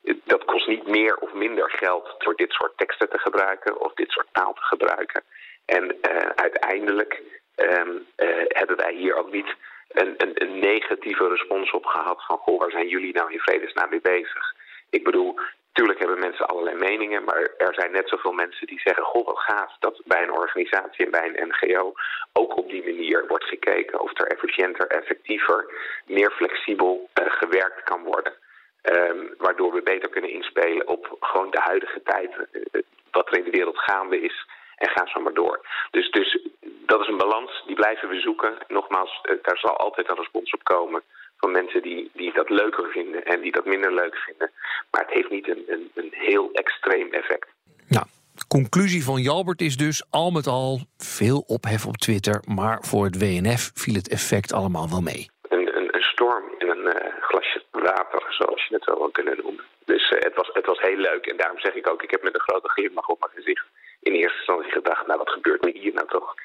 eh, 0.03 0.15
dat 0.23 0.45
kost 0.45 0.67
niet 0.67 0.87
meer 0.87 1.17
of 1.17 1.33
minder 1.33 1.69
geld 1.69 2.15
door 2.17 2.35
dit 2.35 2.51
soort 2.51 2.77
teksten 2.77 3.09
te 3.09 3.19
gebruiken 3.19 3.79
of 3.79 3.93
dit 3.93 4.11
soort 4.11 4.27
taal 4.31 4.53
te 4.53 4.61
gebruiken. 4.61 5.23
En 5.65 5.97
uiteindelijk 6.35 7.21
ehm, 7.55 7.97
eh, 8.15 8.27
hebben 8.47 8.77
wij 8.77 8.93
hier 8.93 9.15
ook 9.15 9.31
niet 9.31 9.55
een, 9.87 10.13
een, 10.17 10.31
een 10.33 10.59
negatieve 10.59 11.27
respons 11.27 11.71
op 11.71 11.85
gehad 11.85 12.25
van 12.25 12.37
goh, 12.37 12.59
waar 12.59 12.71
zijn 12.71 12.87
jullie 12.87 13.13
nou 13.13 13.31
in 13.31 13.39
vredesnaam 13.39 13.89
mee 13.89 14.01
bezig? 14.01 14.53
Ik 14.89 15.03
bedoel, 15.03 15.39
Tuurlijk 15.75 15.99
hebben 15.99 16.19
mensen 16.19 16.47
allerlei 16.47 16.75
meningen, 16.75 17.23
maar 17.23 17.49
er 17.57 17.73
zijn 17.73 17.91
net 17.91 18.09
zoveel 18.09 18.31
mensen 18.31 18.67
die 18.67 18.79
zeggen: 18.79 19.03
Goh, 19.03 19.25
wat 19.25 19.39
gaaf 19.39 19.75
dat 19.79 20.01
bij 20.05 20.23
een 20.23 20.31
organisatie 20.31 21.05
en 21.05 21.11
bij 21.11 21.25
een 21.27 21.47
NGO 21.47 21.93
ook 22.33 22.57
op 22.57 22.69
die 22.69 22.83
manier 22.83 23.27
wordt 23.27 23.43
gekeken 23.43 23.99
of 23.99 24.19
er 24.19 24.27
efficiënter, 24.27 24.87
effectiever, 24.87 25.65
meer 26.05 26.31
flexibel 26.31 27.09
eh, 27.13 27.25
gewerkt 27.27 27.83
kan 27.83 28.03
worden. 28.03 28.33
Ehm, 28.81 29.17
waardoor 29.37 29.73
we 29.73 29.81
beter 29.81 30.09
kunnen 30.09 30.31
inspelen 30.31 30.87
op 30.87 31.17
gewoon 31.19 31.51
de 31.51 31.61
huidige 31.61 32.01
tijd, 32.03 32.31
eh, 32.31 32.81
wat 33.11 33.27
er 33.27 33.37
in 33.37 33.43
de 33.43 33.57
wereld 33.57 33.77
gaande 33.77 34.21
is. 34.21 34.45
En 34.75 34.89
ga 34.89 35.05
zo 35.05 35.19
maar 35.19 35.33
door. 35.33 35.65
Dus, 35.91 36.11
dus 36.11 36.39
dat 36.61 37.01
is 37.01 37.07
een 37.07 37.17
balans, 37.17 37.63
die 37.65 37.75
blijven 37.75 38.09
we 38.09 38.19
zoeken. 38.19 38.57
Nogmaals, 38.67 39.19
eh, 39.21 39.35
daar 39.41 39.57
zal 39.57 39.77
altijd 39.77 40.09
een 40.09 40.15
respons 40.15 40.53
op 40.53 40.63
komen 40.63 41.03
van 41.37 41.51
mensen 41.51 41.81
die, 41.81 42.09
die 42.13 42.33
dat 42.33 42.49
leuker 42.49 42.89
vinden 42.89 43.25
en 43.25 43.41
die 43.41 43.51
dat 43.51 43.65
minder 43.65 43.93
leuk 43.93 44.15
vinden. 44.15 44.51
Maar 44.95 45.05
het 45.05 45.13
heeft 45.13 45.29
niet 45.29 45.47
een, 45.49 45.63
een, 45.67 45.91
een 45.93 46.11
heel 46.11 46.49
extreem 46.51 47.13
effect. 47.13 47.47
Nou, 47.87 48.05
de 48.33 48.47
conclusie 48.47 49.03
van 49.03 49.21
Jalbert 49.21 49.61
is 49.61 49.77
dus 49.77 50.05
al 50.09 50.31
met 50.31 50.47
al 50.47 50.79
veel 50.97 51.43
ophef 51.47 51.85
op 51.85 51.97
Twitter. 51.97 52.43
Maar 52.47 52.77
voor 52.81 53.05
het 53.05 53.17
WNF 53.17 53.71
viel 53.73 53.93
het 53.93 54.09
effect 54.09 54.53
allemaal 54.53 54.89
wel 54.89 55.01
mee. 55.01 55.29
Een, 55.49 55.77
een, 55.77 55.95
een 55.95 56.01
storm 56.01 56.43
in 56.57 56.69
een 56.69 56.85
uh, 56.85 56.93
glasje 57.21 57.63
water 57.71 58.23
zoals 58.29 58.65
je 58.67 58.75
het 58.75 58.85
wel 58.85 59.09
kunnen 59.09 59.37
noemen. 59.43 59.63
Dus 59.85 60.09
eh, 60.09 60.19
het, 60.19 60.35
was, 60.35 60.49
het 60.53 60.65
was 60.65 60.79
heel 60.79 60.97
leuk. 60.97 61.25
En 61.25 61.37
daarom 61.37 61.59
zeg 61.59 61.73
ik 61.73 61.89
ook, 61.91 62.03
ik 62.03 62.11
heb 62.11 62.23
met 62.23 62.33
een 62.33 62.47
grote 62.49 62.69
glimlach 62.69 63.07
op 63.07 63.19
mijn 63.19 63.31
gezicht 63.35 63.65
in 64.01 64.13
eerste 64.13 64.37
instantie 64.37 64.71
gedacht, 64.71 65.07
nou 65.07 65.19
wat 65.19 65.29
gebeurt 65.29 65.63
me 65.63 65.71
hier 65.79 65.93
nou 65.93 66.07
toch? 66.07 66.35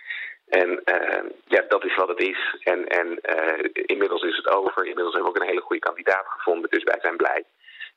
En 0.48 0.70
uh, 0.84 1.22
ja, 1.46 1.64
dat 1.68 1.84
is 1.84 1.96
wat 1.96 2.08
het 2.08 2.20
is. 2.20 2.56
En, 2.62 2.86
en 2.86 3.06
uh, 3.36 3.68
inmiddels 3.72 4.22
is 4.22 4.36
het 4.36 4.50
over. 4.50 4.86
Inmiddels 4.86 5.14
hebben 5.14 5.32
we 5.32 5.38
ook 5.38 5.42
een 5.42 5.52
hele 5.52 5.68
goede 5.68 5.86
kandidaat 5.88 6.26
gevonden. 6.26 6.70
Dus 6.70 6.82
wij 6.82 6.98
zijn 7.00 7.16
blij. 7.16 7.44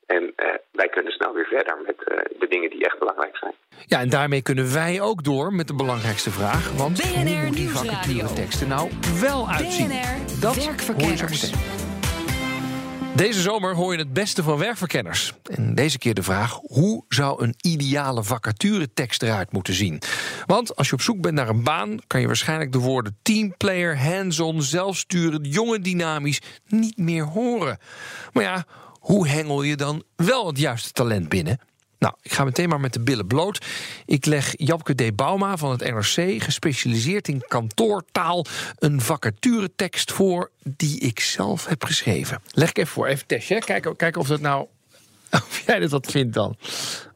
En 0.06 0.22
uh, 0.22 0.46
wij 0.72 0.88
kunnen 0.88 1.12
snel 1.12 1.34
weer 1.34 1.46
verder 1.46 1.76
met 1.86 1.98
de 2.38 2.46
dingen 2.48 2.70
die 2.70 2.84
echt 2.84 2.98
belangrijk 2.98 3.36
zijn. 3.36 3.54
Ja, 3.86 4.00
en 4.00 4.08
daarmee 4.08 4.42
kunnen 4.42 4.72
wij 4.72 5.00
ook 5.00 5.24
door 5.24 5.52
met 5.52 5.66
de 5.68 5.74
belangrijkste 5.74 6.30
vraag. 6.30 6.72
Want 6.76 7.02
BNR 7.02 7.44
hoe 7.44 7.54
die 7.54 7.68
vacature 7.68 8.32
teksten 8.32 8.68
nou 8.68 8.90
wel 9.20 9.48
uitzien? 9.48 9.88
BNR 9.88 10.40
dat 10.40 10.64
werkverkenners. 10.64 11.52
Deze 13.14 13.40
zomer 13.40 13.74
hoor 13.74 13.92
je 13.92 13.98
het 13.98 14.12
beste 14.12 14.42
van 14.42 14.58
werkverkenners. 14.58 15.32
En 15.42 15.74
deze 15.74 15.98
keer 15.98 16.14
de 16.14 16.22
vraag: 16.22 16.58
hoe 16.62 17.04
zou 17.08 17.42
een 17.42 17.54
ideale 17.60 18.24
vacaturetekst 18.24 19.22
eruit 19.22 19.52
moeten 19.52 19.74
zien? 19.74 20.02
Want 20.46 20.76
als 20.76 20.88
je 20.88 20.94
op 20.94 21.00
zoek 21.00 21.20
bent 21.20 21.34
naar 21.34 21.48
een 21.48 21.64
baan, 21.64 21.98
kan 22.06 22.20
je 22.20 22.26
waarschijnlijk 22.26 22.72
de 22.72 22.78
woorden 22.78 23.18
teamplayer, 23.22 23.98
hands-on, 23.98 24.62
zelfsturend, 24.62 25.54
jong 25.54 25.74
en 25.74 25.82
dynamisch 25.82 26.40
niet 26.66 26.96
meer 26.96 27.24
horen. 27.24 27.78
Maar 28.32 28.42
ja, 28.42 28.64
hoe 29.04 29.28
hengel 29.28 29.62
je 29.62 29.76
dan 29.76 30.02
wel 30.16 30.46
het 30.46 30.58
juiste 30.58 30.92
talent 30.92 31.28
binnen? 31.28 31.58
Nou, 31.98 32.14
ik 32.22 32.32
ga 32.32 32.44
meteen 32.44 32.68
maar 32.68 32.80
met 32.80 32.92
de 32.92 33.00
billen 33.00 33.26
bloot. 33.26 33.66
Ik 34.06 34.26
leg 34.26 34.52
Japke 34.56 34.94
D. 34.94 35.16
Bauma 35.16 35.56
van 35.56 35.70
het 35.70 35.80
NRC, 35.80 36.42
gespecialiseerd 36.42 37.28
in 37.28 37.44
kantoortaal, 37.48 38.46
een 38.78 39.00
vacaturetekst 39.00 40.12
voor 40.12 40.50
die 40.62 41.00
ik 41.00 41.20
zelf 41.20 41.66
heb 41.66 41.84
geschreven. 41.84 42.42
Leg 42.50 42.68
ik 42.68 42.78
even 42.78 42.92
voor, 42.92 43.06
even 43.06 43.26
testje. 43.26 43.58
Kijken, 43.58 43.96
kijken 43.96 44.20
of 44.20 44.26
dat 44.26 44.40
nou 44.40 44.66
of 45.48 45.62
jij 45.66 45.78
dat 45.78 45.90
wat 45.90 46.10
vindt 46.10 46.34
dan. 46.34 46.56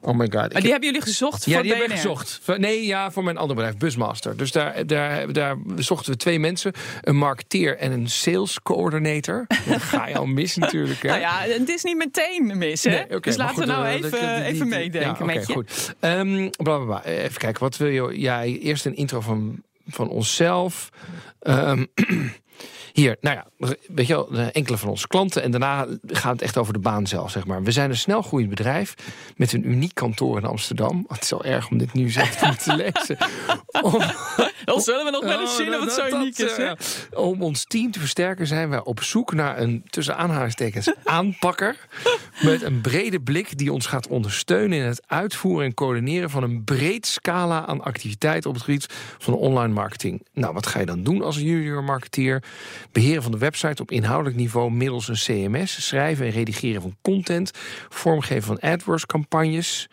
Oh 0.01 0.17
my 0.17 0.29
god. 0.31 0.53
Maar 0.53 0.63
die 0.63 0.71
hebben 0.71 0.89
jullie 0.89 1.03
gezocht 1.05 1.45
ja, 1.45 1.53
voor 1.53 1.63
die 1.63 1.71
hebben 1.73 1.91
we 1.91 1.97
gezocht. 1.97 2.41
Nee, 2.57 2.87
ja, 2.87 3.11
voor 3.11 3.25
mijn 3.25 3.37
andere 3.37 3.55
bedrijf, 3.55 3.77
Busmaster. 3.77 4.37
Dus 4.37 4.53
daar, 4.53 4.87
daar, 4.87 5.33
daar 5.33 5.57
zochten 5.77 6.13
we 6.13 6.19
twee 6.19 6.39
mensen. 6.39 6.73
Een 7.03 7.17
marketeer 7.17 7.77
en 7.79 7.93
een 7.93 8.09
sales 8.09 8.61
coordinator. 8.63 9.47
Dat 9.69 9.83
ga 9.83 10.07
je 10.09 10.17
al 10.19 10.27
mis 10.27 10.57
natuurlijk. 10.57 11.03
Hè? 11.03 11.09
Nou 11.09 11.21
ja, 11.21 11.41
het 11.41 11.69
is 11.69 11.83
niet 11.83 11.97
meteen 11.97 12.53
mis, 12.59 12.85
hè? 12.85 12.91
Nee, 12.91 13.21
dus 13.21 13.37
laten 13.37 13.55
goed, 13.55 13.65
we 13.65 13.71
nou 13.71 13.87
eh, 13.87 13.93
even, 13.95 14.11
dat- 14.11 14.21
even 14.21 14.53
die- 14.53 14.65
meedenken 14.65 15.01
ja, 15.01 15.11
oké, 15.11 15.25
met 15.25 15.47
je. 15.47 15.53
goed. 15.53 15.95
Ehm, 16.01 16.49
bla, 16.63 16.77
bla, 16.77 16.85
bla. 16.85 17.05
Even 17.05 17.39
kijken, 17.39 17.61
wat 17.63 17.77
wil 17.77 17.89
je? 18.11 18.21
Ja, 18.21 18.45
eerst 18.45 18.87
een 18.87 18.97
intro 18.97 19.21
van, 19.21 19.63
van 19.89 20.09
onszelf. 20.09 20.89
Ehm, 21.41 21.85
hier, 22.93 23.17
nou 23.21 23.37
ja, 23.37 23.75
weet 23.89 24.07
je 24.07 24.15
wel, 24.15 24.51
enkele 24.53 24.77
van 24.77 24.89
onze 24.89 25.07
klanten. 25.07 25.43
En 25.43 25.51
daarna 25.51 25.87
gaat 26.07 26.33
het 26.33 26.43
echt 26.43 26.57
over 26.57 26.73
de 26.73 26.79
baan 26.79 27.07
zelf, 27.07 27.31
zeg 27.31 27.47
maar. 27.47 27.63
We 27.63 27.71
zijn 27.71 27.91
een 27.91 27.97
snel 27.97 28.23
groeiend 28.23 28.51
bedrijf 28.51 28.95
met 29.37 29.53
een 29.53 29.71
uniek 29.71 29.95
kantoor 29.95 30.37
in 30.37 30.45
Amsterdam. 30.45 31.05
Het 31.09 31.23
is 31.23 31.31
wel 31.31 31.45
erg 31.45 31.71
om 31.71 31.79
dit 31.79 31.93
nu 31.93 32.11
zelf 32.11 32.37
te 32.37 32.47
moeten 32.47 32.77
lezen. 32.85 33.19
Om, 33.83 34.03
Dan 34.75 34.81
zullen 34.81 35.05
we 35.05 35.11
nog 35.11 35.25
wel 35.25 35.41
eens 35.41 35.57
zien 35.57 35.75
of 35.75 35.81
het 35.81 35.97
dat- 35.97 36.09
zo 36.11 36.17
uniek 36.17 36.39
is, 36.39 36.57
hè? 36.57 36.73
Om 37.15 37.43
ons 37.43 37.65
team 37.65 37.91
te 37.91 37.99
versterken 37.99 38.47
zijn 38.47 38.69
wij 38.69 38.83
op 38.83 39.03
zoek 39.03 39.33
naar 39.35 39.59
een, 39.59 39.85
tussen 39.91 40.17
aanhalingstekens, 40.17 40.93
aanpakker. 41.05 41.77
Met 42.43 42.63
een 42.63 42.81
brede 42.81 43.21
blik 43.21 43.59
die 43.59 43.73
ons 43.73 43.87
gaat 43.87 44.07
ondersteunen 44.09 44.79
in 44.79 44.85
het 44.85 45.03
uitvoeren 45.07 45.67
en 45.67 45.75
coördineren 45.75 46.31
van 46.31 46.43
een 46.43 46.65
breed 46.65 47.07
scala 47.07 47.67
aan 47.67 47.83
activiteiten 47.83 48.51
op 48.51 48.57
het 48.57 48.65
gebied 48.65 48.87
van 49.19 49.35
online 49.35 49.73
marketing. 49.75 50.27
Nou, 50.33 50.55
wat 50.55 50.67
ga 50.67 50.81
je 50.81 50.87
dan 50.87 51.03
doen 51.03 51.23
als 51.23 51.37
junior 51.37 51.85
marketeer? 51.85 52.43
Beheren 52.93 53.23
van 53.23 53.33
de 53.33 53.39
website 53.39 53.83
op 53.83 53.91
inhoudelijk 53.91 54.37
niveau 54.37 54.71
middels 54.71 55.09
een 55.09 55.15
CMS, 55.15 55.87
schrijven 55.87 56.27
en 56.27 56.33
redigeren 56.33 56.83
van 56.83 56.97
content, 57.03 57.51
vormgeven 57.89 58.43
van 58.43 58.71
AdWords-campagnes. 58.71 59.89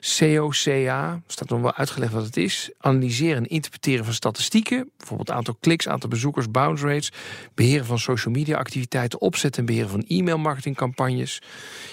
COCA, 0.00 1.22
staat 1.26 1.48
nog 1.48 1.60
wel 1.60 1.74
uitgelegd 1.74 2.12
wat 2.12 2.24
het 2.24 2.36
is. 2.36 2.70
Analyseren 2.78 3.36
en 3.36 3.46
interpreteren 3.46 4.04
van 4.04 4.14
statistieken. 4.14 4.90
Bijvoorbeeld 4.96 5.30
aantal 5.30 5.56
kliks, 5.60 5.88
aantal 5.88 6.08
bezoekers, 6.08 6.50
bounce 6.50 6.86
rates. 6.86 7.12
Beheren 7.54 7.86
van 7.86 7.98
social 7.98 8.34
media 8.34 8.58
activiteiten. 8.58 9.20
Opzetten 9.20 9.60
en 9.60 9.66
beheren 9.66 9.90
van 9.90 10.04
e-mail 10.08 10.38
marketingcampagnes. 10.38 11.42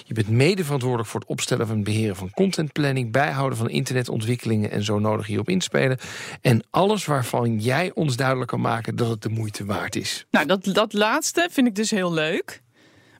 Je 0.04 0.14
bent 0.14 0.28
mede 0.28 0.64
verantwoordelijk 0.64 1.08
voor 1.08 1.20
het 1.20 1.28
opstellen 1.28 1.66
van 1.66 1.76
en 1.76 1.84
beheren 1.84 2.16
van 2.16 2.30
contentplanning. 2.30 3.12
Bijhouden 3.12 3.58
van 3.58 3.70
internetontwikkelingen 3.70 4.70
en 4.70 4.84
zo 4.84 4.98
nodig 4.98 5.26
hierop 5.26 5.48
inspelen. 5.48 5.98
En 6.40 6.64
alles 6.70 7.04
waarvan 7.04 7.58
jij 7.58 7.90
ons 7.94 8.16
duidelijk 8.16 8.50
kan 8.50 8.60
maken 8.60 8.96
dat 8.96 9.08
het 9.08 9.22
de 9.22 9.28
moeite 9.28 9.64
waard 9.64 9.96
is. 9.96 10.26
Nou, 10.30 10.46
dat, 10.46 10.64
dat 10.64 10.92
laatste 10.92 11.48
vind 11.50 11.66
ik 11.66 11.74
dus 11.74 11.90
heel 11.90 12.12
leuk. 12.12 12.62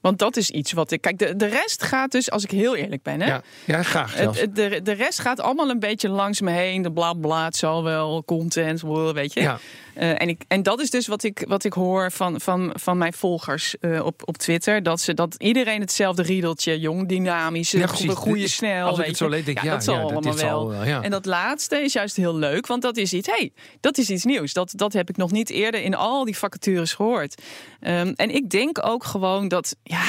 Want 0.01 0.19
dat 0.19 0.37
is 0.37 0.49
iets 0.49 0.71
wat 0.71 0.91
ik. 0.91 1.01
Kijk, 1.01 1.17
de, 1.17 1.35
de 1.35 1.45
rest 1.45 1.83
gaat 1.83 2.11
dus, 2.11 2.31
als 2.31 2.43
ik 2.43 2.51
heel 2.51 2.75
eerlijk 2.75 3.03
ben, 3.03 3.21
hè. 3.21 3.27
Ja, 3.27 3.41
ja 3.65 3.83
graag 3.83 4.11
zelfs. 4.11 4.39
de, 4.53 4.79
de 4.83 4.91
rest 4.91 5.19
gaat 5.19 5.39
allemaal 5.39 5.69
een 5.69 5.79
beetje 5.79 6.09
langs 6.09 6.41
me 6.41 6.51
heen. 6.51 6.81
De 6.81 6.91
bla 6.91 7.13
bla, 7.13 7.45
het 7.45 7.55
zal 7.55 7.83
wel, 7.83 8.23
content, 8.25 8.81
weet 8.81 9.33
je. 9.33 9.41
Ja. 9.41 9.59
Eh, 9.99 10.21
en, 10.21 10.29
ik, 10.29 10.41
en 10.47 10.63
dat 10.63 10.79
is 10.81 10.89
dus 10.89 11.07
wat 11.07 11.23
ik, 11.23 11.45
wat 11.47 11.63
ik 11.63 11.73
hoor 11.73 12.11
van, 12.11 12.41
van, 12.41 12.73
van 12.73 12.97
mijn 12.97 13.13
volgers 13.13 13.77
eh, 13.79 14.05
op, 14.05 14.21
op 14.25 14.37
Twitter. 14.37 14.83
Dat, 14.83 15.01
ze, 15.01 15.13
dat 15.13 15.35
iedereen 15.37 15.79
hetzelfde 15.79 16.21
riedeltje, 16.21 16.79
jong, 16.79 17.07
dynamisch, 17.07 17.71
Ja, 17.71 17.79
ja, 17.79 17.85
precies. 17.85 18.13
goede 18.13 18.39
Dit- 18.39 18.49
snel. 18.49 18.87
als 18.87 18.99
ik 18.99 19.05
het 19.05 19.17
zo 19.17 19.29
denk 19.29 19.45
ik, 19.47 19.61
ja, 19.61 19.71
dat 19.73 19.83
zal 19.83 19.95
ja, 19.95 20.01
allemaal 20.01 20.35
wel. 20.35 20.73
En 20.73 21.11
dat 21.11 21.25
laatste 21.25 21.81
is 21.81 21.93
juist 21.93 22.15
heel 22.15 22.35
leuk, 22.35 22.67
want 22.67 22.81
dat 22.81 22.97
is 22.97 23.13
iets, 23.13 23.27
hey, 23.27 23.51
dat 23.79 23.97
is 23.97 24.09
iets 24.09 24.23
nieuws. 24.23 24.53
Dat, 24.53 24.73
dat 24.75 24.93
heb 24.93 25.09
ik 25.09 25.17
nog 25.17 25.31
niet 25.31 25.49
eerder 25.49 25.81
in 25.81 25.95
al 25.95 26.25
die 26.25 26.37
vacatures 26.37 26.93
gehoord. 26.93 27.41
Ehm, 27.79 28.13
en 28.15 28.35
ik 28.35 28.49
denk 28.49 28.85
ook 28.85 29.03
gewoon 29.03 29.47
dat, 29.47 29.75
ja, 29.83 30.03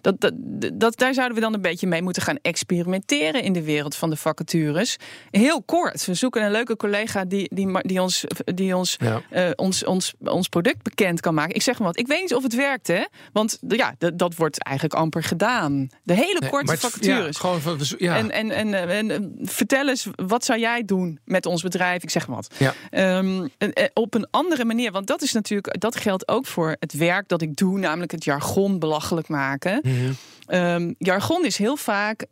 dat, 0.00 0.20
dat, 0.20 0.32
dat, 0.72 0.98
daar 0.98 1.14
zouden 1.14 1.36
we 1.36 1.42
dan 1.42 1.54
een 1.54 1.60
beetje 1.60 1.86
mee 1.86 2.02
moeten 2.02 2.22
gaan 2.22 2.38
experimenteren 2.42 3.42
in 3.42 3.52
de 3.52 3.62
wereld 3.62 3.96
van 3.96 4.10
de 4.10 4.16
vacatures. 4.16 4.96
Heel 5.30 5.62
kort, 5.62 6.06
we 6.06 6.14
zoeken 6.14 6.42
een 6.42 6.50
leuke 6.50 6.76
collega 6.76 7.24
die, 7.24 7.48
die, 7.54 7.80
die, 7.82 8.02
ons, 8.02 8.24
die 8.44 8.76
ons, 8.76 8.96
Ja. 8.98 9.21
Eh, 9.30 9.50
ons, 9.56 9.84
ons, 9.84 10.14
ons 10.18 10.48
product 10.48 10.82
bekend 10.82 11.20
kan 11.20 11.34
maken. 11.34 11.54
Ik 11.54 11.62
zeg 11.62 11.78
maar 11.78 11.86
wat, 11.86 11.98
ik 11.98 12.06
weet 12.06 12.20
niet 12.20 12.34
of 12.34 12.42
het 12.42 12.54
werkt, 12.54 12.86
hè? 12.86 13.04
Want 13.32 13.58
ja, 13.68 13.94
dat 14.14 14.34
wordt 14.34 14.62
eigenlijk 14.62 14.98
amper 14.98 15.22
gedaan. 15.22 15.88
De 16.02 16.14
hele 16.14 16.38
Nee, 16.40 16.50
korte 16.50 16.76
vacatures. 16.78 17.40
Ja, 17.40 17.50
gewoon 17.50 17.78
ja. 17.98 18.16
En, 18.16 18.30
en, 18.30 18.50
en, 18.50 18.74
eh, 18.74 18.98
en, 18.98 19.10
eh, 19.10 19.18
vertel 19.42 19.88
eens, 19.88 20.06
wat 20.16 20.44
zou 20.44 20.58
jij 20.58 20.84
doen 20.84 21.18
met 21.24 21.46
ons 21.46 21.62
bedrijf? 21.62 22.02
Ik 22.02 22.10
zeg 22.10 22.26
maar 22.26 22.36
wat. 22.36 22.54
Ja. 22.58 22.74
Ehm, 22.90 23.48
op 23.92 24.14
een 24.14 24.26
andere 24.30 24.64
manier. 24.64 24.92
Want 24.92 25.06
dat 25.06 25.22
is 25.22 25.32
natuurlijk, 25.32 25.80
dat 25.80 25.96
geldt 25.96 26.28
ook 26.28 26.46
voor 26.46 26.76
het 26.78 26.92
werk 26.92 27.28
dat 27.28 27.42
ik 27.42 27.56
doe, 27.56 27.78
namelijk 27.78 28.12
het 28.12 28.24
jargon 28.24 28.78
belachelijk 28.78 29.28
maken. 29.28 29.80
Mhm. 29.82 30.12
Ehm, 30.46 30.92
jargon 30.98 31.44
is 31.44 31.56
heel 31.56 31.76
vaak 31.76 32.26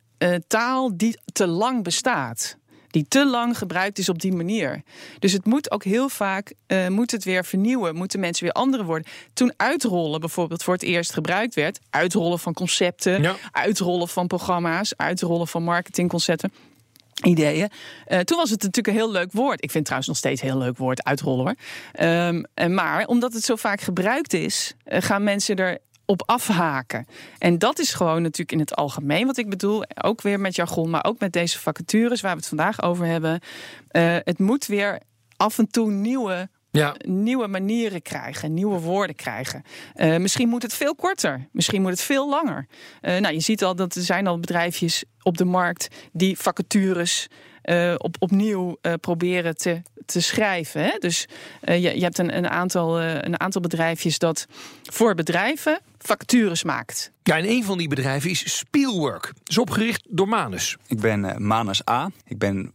taal 0.47 0.97
die 0.97 1.21
te 1.33 1.47
lang 1.47 1.83
bestaat. 1.83 2.57
Die 2.91 3.07
te 3.09 3.27
lang 3.27 3.59
gebruikt 3.59 3.99
is 3.99 4.09
op 4.09 4.21
die 4.21 4.33
manier. 4.33 4.83
Dus 5.19 5.33
het 5.33 5.45
moet 5.45 5.71
ook 5.71 5.85
heel 5.85 6.09
vaak 6.09 6.53
eh, 6.67 6.89
moet 6.89 7.11
het 7.11 7.25
weer 7.25 7.45
vernieuwen. 7.45 7.95
Moeten 7.95 8.21
mensen 8.21 8.45
weer 8.45 8.53
andere 8.53 8.85
woorden. 8.85 9.13
Toen 9.33 9.53
uitrollen 9.57 10.21
bijvoorbeeld 10.21 10.63
voor 10.63 10.75
het 10.75 10.83
eerst 10.83 11.13
gebruikt 11.13 11.55
werd. 11.55 11.79
Uitrollen 11.91 12.39
van 12.39 12.53
concepten. 12.53 13.23
Ja. 13.23 13.37
Uitrollen 13.53 14.09
van 14.09 14.27
programma's. 14.27 14.97
Uitrollen 14.97 15.49
van 15.49 15.63
marketingconcepten 15.63 16.53
ideeën. 17.23 17.71
Eh, 18.05 18.19
toen 18.19 18.37
was 18.37 18.51
het 18.51 18.63
natuurlijk 18.63 18.87
een 18.87 19.03
heel 19.03 19.13
leuk 19.13 19.33
woord. 19.33 19.63
Ik 19.63 19.71
vind 19.71 19.75
het 19.75 19.85
trouwens 19.85 20.09
nog 20.09 20.17
steeds 20.17 20.43
een 20.43 20.49
heel 20.49 20.59
leuk 20.59 20.79
woord, 20.79 21.05
uitrollen 21.05 21.45
hoor. 21.45 21.55
Ehm, 21.93 22.43
en 22.55 22.75
maar 22.75 23.07
omdat 23.07 23.33
het 23.33 23.45
zo 23.45 23.57
vaak 23.57 23.81
gebruikt 23.81 24.33
is, 24.33 24.75
eh, 24.85 25.03
gaan 25.03 25.25
mensen 25.25 25.57
er 25.57 25.79
op 26.11 26.23
afhaken. 26.27 27.07
En 27.39 27.59
dat 27.59 27.79
is 27.79 27.93
gewoon 27.93 28.23
natuurlijk 28.23 28.53
in 28.53 28.59
het 28.59 28.75
algemeen 28.75 29.27
wat 29.27 29.37
ik 29.37 29.49
bedoel. 29.49 29.85
Ook 30.03 30.23
weer 30.23 30.41
met 30.41 30.57
jargon, 30.57 30.91
maar 30.91 31.05
ook 31.05 31.19
met 31.19 31.33
deze 31.33 31.59
vacatures 31.59 32.21
waar 32.21 32.31
we 32.31 32.39
het 32.39 32.49
vandaag 32.49 32.83
over 32.83 33.07
hebben. 33.07 33.41
Eh, 33.89 34.17
het 34.25 34.39
moet 34.39 34.67
weer 34.67 35.01
af 35.37 35.59
en 35.59 35.71
toe 35.71 35.91
nieuwe 35.91 36.49
ja. 36.71 36.95
nieuwe 36.99 37.47
manieren 37.47 38.03
krijgen, 38.03 38.55
nieuwe 38.55 38.81
woorden 38.81 39.17
krijgen. 39.17 39.63
Eh, 39.95 40.17
misschien 40.17 40.49
moet 40.49 40.63
het 40.63 40.75
veel 40.75 40.95
korter, 40.95 41.49
misschien 41.53 41.83
moet 41.83 41.91
het 41.91 42.01
veel 42.01 42.29
langer. 42.29 42.67
Eh, 43.01 43.21
nou, 43.21 43.35
je 43.35 43.41
ziet 43.41 43.65
al 43.65 43.77
dat 43.77 43.95
er 43.95 44.03
zijn 44.03 44.27
al 44.27 44.39
bedrijfjes 44.39 45.05
op 45.23 45.39
de 45.39 45.45
markt 45.45 45.89
die 46.13 46.39
vacatures 46.39 47.27
op, 47.97 48.17
opnieuw 48.19 48.77
proberen 49.01 49.57
te, 49.57 49.83
te 50.07 50.21
schrijven. 50.21 50.83
Hè? 50.83 50.97
Dus 50.99 51.27
je, 51.61 51.81
je 51.81 52.03
hebt 52.03 52.19
een, 52.19 52.37
een, 52.37 52.49
aantal, 52.49 53.01
een 53.01 53.41
aantal 53.41 53.61
bedrijfjes 53.61 54.19
dat 54.19 54.47
voor 54.83 55.15
bedrijven 55.15 55.81
vacatures 56.07 56.65
maakt. 56.65 57.13
Ja, 57.23 57.37
en 57.37 57.49
een 57.49 57.65
van 57.65 57.79
die 57.79 57.89
bedrijven 57.89 58.31
is 58.31 58.57
Spielwork. 58.57 59.23
Dat 59.23 59.49
is 59.49 59.59
opgericht 59.59 60.07
door 60.09 60.29
Manus. 60.29 60.77
Ik 60.87 61.01
ben 61.01 61.25
eh, 61.25 61.37
Manus 61.37 61.89
A. 61.89 62.11
Ik 62.27 62.39
ben 62.39 62.73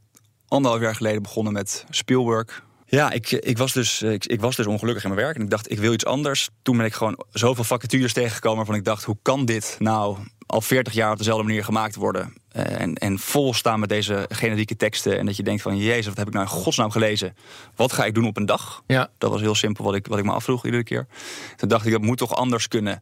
anderhalf 0.47 0.81
jaar 0.81 0.95
geleden 0.95 1.21
begonnen 1.21 1.53
met 1.53 1.85
Spielwork. 1.89 2.63
Ja, 2.85 3.11
ik, 3.11 3.31
ik, 3.31 3.57
was 3.57 3.73
dus, 3.73 4.01
eh, 4.01 4.11
ik, 4.11 4.25
ik 4.25 4.41
was 4.41 4.55
dus 4.55 4.65
ongelukkig 4.65 5.03
in 5.03 5.09
mijn 5.09 5.21
werk 5.21 5.35
en 5.35 5.43
ik 5.43 5.49
dacht, 5.49 5.71
ik 5.71 5.79
wil 5.79 5.93
iets 5.93 6.05
anders. 6.05 6.49
Toen 6.61 6.77
ben 6.77 6.85
ik 6.85 6.93
gewoon 6.93 7.23
zoveel 7.31 7.63
vacatures 7.63 8.13
tegengekomen 8.13 8.57
waarvan 8.57 8.75
ik 8.75 8.83
dacht, 8.83 9.03
hoe 9.03 9.17
kan 9.21 9.45
dit 9.45 9.75
nou 9.79 10.17
al 10.45 10.61
40 10.61 10.93
jaar 10.93 11.11
op 11.11 11.17
dezelfde 11.17 11.43
manier 11.43 11.63
gemaakt 11.63 11.95
worden? 11.95 12.33
Eh, 12.55 12.81
en, 12.81 12.93
en 12.95 13.19
vol 13.19 13.53
staan 13.53 13.79
met 13.79 13.89
deze 13.89 14.25
generieke 14.29 14.75
teksten. 14.75 15.17
En 15.19 15.25
dat 15.25 15.35
je 15.35 15.43
denkt 15.43 15.61
van, 15.61 15.77
jezus, 15.77 16.05
wat 16.07 16.17
heb 16.17 16.27
ik 16.27 16.33
nou 16.33 16.45
in 16.45 16.51
godsnaam 16.51 16.91
gelezen? 16.91 17.35
Wat 17.75 17.93
ga 17.93 18.05
ik 18.05 18.13
doen 18.13 18.25
op 18.25 18.37
een 18.37 18.45
dag? 18.45 18.83
Ja. 18.87 19.09
Dat 19.17 19.31
was 19.31 19.41
heel 19.41 19.55
simpel 19.55 19.83
wat 19.83 19.95
ik, 19.95 20.07
wat 20.07 20.19
ik 20.19 20.25
me 20.25 20.31
afvroeg 20.31 20.65
iedere 20.65 20.83
keer. 20.83 21.07
Toen 21.55 21.69
dacht 21.69 21.85
ik, 21.85 21.91
dat 21.91 22.01
moet 22.01 22.17
toch 22.17 22.35
anders 22.35 22.67
kunnen? 22.67 23.01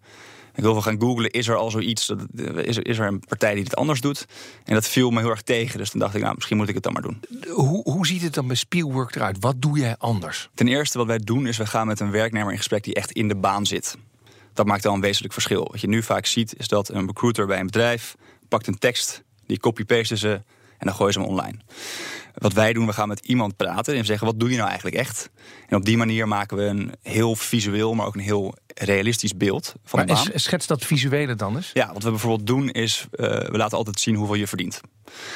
Ik 0.56 0.64
wil 0.64 0.72
wel 0.74 0.82
gaan 0.82 1.00
googlen, 1.00 1.32
is 1.32 1.48
er 1.48 1.56
al 1.56 1.72
zoiets, 1.72 2.06
dat- 2.08 2.20
is 2.66 2.78
er, 2.78 2.88
is 2.88 2.98
er 2.98 3.08
een 3.08 3.20
partij 3.28 3.54
die 3.54 3.64
het 3.64 3.76
anders 3.76 4.02
doet? 4.02 4.26
En 4.66 4.74
dat 4.74 4.88
viel 4.88 5.10
me 5.10 5.20
heel 5.20 5.30
erg 5.30 5.42
tegen, 5.42 5.78
dus 5.78 5.90
toen 5.90 6.00
dacht 6.00 6.16
ik, 6.16 6.22
nou, 6.22 6.34
misschien 6.36 6.58
moet 6.58 6.68
ik 6.68 6.74
het 6.74 6.84
dan 6.84 6.94
maar 6.94 7.02
doen. 7.02 7.20
Hoe, 7.50 7.82
hoe 7.84 8.08
ziet 8.08 8.22
het 8.22 8.34
dan 8.34 8.48
bij 8.48 8.56
Spielwork 8.56 9.16
eruit? 9.16 9.38
Wat 9.40 9.62
doe 9.62 9.80
jij 9.80 9.96
anders? 9.98 10.50
Ten 10.54 10.68
eerste 10.68 10.98
wat 10.98 11.08
wij 11.08 11.18
doen 11.20 11.48
is 11.48 11.58
we 11.58 11.66
gaan 11.66 11.88
met 11.88 12.00
een 12.00 12.12
werknemer 12.12 12.52
in 12.52 12.58
gesprek 12.58 12.84
die 12.84 12.94
echt 12.94 13.12
in 13.12 13.28
de 13.28 13.36
baan 13.36 13.66
zit. 13.66 13.98
Dat 14.54 14.66
maakt 14.66 14.86
al 14.86 14.94
een 14.94 15.02
wezenlijk 15.02 15.34
verschil. 15.34 15.68
Wat 15.72 15.82
je 15.82 15.88
nu 15.88 16.04
vaak 16.04 16.26
ziet 16.26 16.56
is 16.58 16.68
dat 16.68 16.90
een 16.90 17.06
recruiter 17.08 17.46
bij 17.48 17.60
een 17.60 17.66
bedrijf 17.66 18.16
pakt 18.50 18.68
een 18.68 18.78
tekst, 18.80 19.24
die 19.54 19.62
copy-pasten 19.62 20.18
ze 20.18 20.42
en 20.78 20.90
dan 20.90 20.94
gooien 20.94 21.14
ze 21.14 21.20
hem 21.20 21.28
online. 21.30 21.58
Wat 22.34 22.54
wij 22.54 22.74
doen, 22.74 22.86
we 22.86 22.94
gaan 22.94 23.08
met 23.08 23.26
iemand 23.26 23.56
praten 23.56 23.96
en 23.96 24.06
zeggen 24.06 24.28
wat 24.28 24.40
doe 24.40 24.50
je 24.50 24.56
nou 24.56 24.68
eigenlijk 24.68 24.98
echt? 24.98 25.30
En 25.68 25.78
op 25.78 25.86
die 25.86 25.98
manier 25.98 26.28
maken 26.28 26.58
we 26.58 26.64
een 26.64 26.94
heel 27.02 27.36
visueel, 27.36 27.94
maar 27.94 28.06
ook 28.06 28.14
een 28.14 28.20
heel 28.20 28.56
realistisch 28.74 29.38
beeld 29.38 29.76
van 29.84 30.00
Maar 30.00 30.08
de 30.08 30.14
baan. 30.14 30.40
schets 30.40 30.68
dat 30.68 30.86
visuele 30.86 31.36
dan 31.36 31.56
eens? 31.56 31.70
Ja, 31.74 31.94
wat 31.94 32.04
we 32.04 32.10
bijvoorbeeld 32.10 32.48
doen 32.48 32.70
is, 32.70 33.06
eh, 33.12 33.28
we 33.28 33.58
laten 33.58 33.78
altijd 33.78 34.00
zien 34.00 34.16
hoeveel 34.16 34.36
je 34.36 34.48
verdient. 34.48 34.82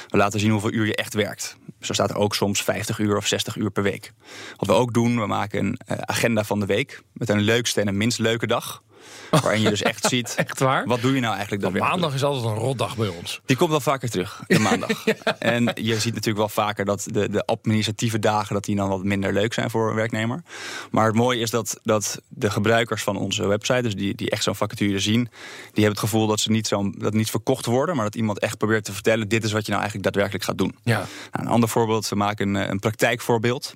We 0.07 0.17
laten 0.17 0.39
zien 0.39 0.51
hoeveel 0.51 0.73
uur 0.73 0.85
je 0.85 0.95
echt 0.95 1.13
werkt. 1.13 1.57
Zo 1.79 1.93
staat 1.93 2.09
er 2.09 2.17
ook 2.17 2.35
soms 2.35 2.63
50 2.63 2.99
uur 2.99 3.17
of 3.17 3.27
60 3.27 3.55
uur 3.55 3.71
per 3.71 3.83
week. 3.83 4.11
Wat 4.55 4.67
we 4.67 4.73
ook 4.73 4.93
doen, 4.93 5.19
we 5.19 5.27
maken 5.27 5.59
een 5.65 5.77
eh, 5.85 5.97
agenda 5.97 6.43
van 6.43 6.59
de 6.59 6.65
week 6.65 7.01
met 7.13 7.29
een 7.29 7.41
leukste 7.41 7.81
en 7.81 7.87
een 7.87 7.97
minst 7.97 8.19
leuke 8.19 8.47
dag. 8.47 8.83
Waarin 9.43 9.61
je 9.61 9.69
dus 9.69 9.81
echt 9.81 10.05
ziet, 10.05 10.35
Echt 10.37 10.59
waar? 10.59 10.85
wat 10.85 11.01
doe 11.01 11.13
je 11.13 11.19
nou 11.19 11.33
eigenlijk 11.33 11.61
daadwerkelijk? 11.61 12.01
Maandag 12.01 12.17
is 12.17 12.23
altijd 12.23 12.45
een 12.45 12.61
rotdag 12.61 12.97
bij 12.97 13.07
ons. 13.07 13.41
Die 13.45 13.55
komt 13.55 13.69
wel 13.69 13.79
vaker 13.79 14.09
terug, 14.09 14.43
de 14.47 14.59
maandag. 14.59 14.89
En 15.39 15.71
je 15.75 15.99
ziet 15.99 16.13
natuurlijk 16.13 16.37
wel 16.37 16.49
vaker 16.49 16.85
dat 16.85 17.07
de, 17.11 17.29
de 17.29 17.45
administratieve 17.45 18.19
dagen... 18.19 18.53
dat 18.53 18.65
die 18.65 18.75
dan 18.75 18.89
wat 18.89 19.03
minder 19.03 19.33
leuk 19.33 19.53
zijn 19.53 19.69
voor 19.69 19.89
een 19.89 19.95
werknemer. 19.95 20.43
Maar 20.91 21.05
het 21.05 21.15
mooie 21.15 21.39
is 21.39 21.49
dat, 21.49 21.79
dat 21.83 22.21
de 22.27 22.49
gebruikers 22.49 23.03
van 23.03 23.17
onze 23.17 23.47
website... 23.47 23.81
dus 23.81 23.95
die, 23.95 24.15
die 24.15 24.29
echt 24.29 24.43
zo'n 24.43 24.55
vacature 24.55 24.99
zien... 24.99 25.23
die 25.23 25.83
hebben 25.83 25.89
het 25.89 25.99
gevoel 25.99 26.27
dat 26.27 26.39
ze 26.39 26.51
niet, 26.51 26.67
zo, 26.67 26.91
dat 26.97 27.13
niet 27.13 27.29
verkocht 27.29 27.65
worden... 27.65 27.95
maar 27.95 28.05
dat 28.05 28.15
iemand 28.15 28.39
echt 28.39 28.57
probeert 28.57 28.85
te 28.85 28.93
vertellen... 28.93 29.27
dit 29.27 29.43
is 29.43 29.51
wat 29.51 29.65
je 29.65 29.71
nou 29.71 29.81
eigenlijk 29.81 30.03
daadwerkelijk 30.03 30.43
gaat 30.43 30.57
doen. 30.57 30.75
Ja. 30.83 30.97
Nou, 31.31 31.45
een 31.45 31.47
ander 31.47 31.69
voorbeeld, 31.69 32.09
we 32.09 32.15
maken 32.15 32.55
een, 32.55 32.69
een 32.69 32.79
praktijkvoorbeeld. 32.79 33.75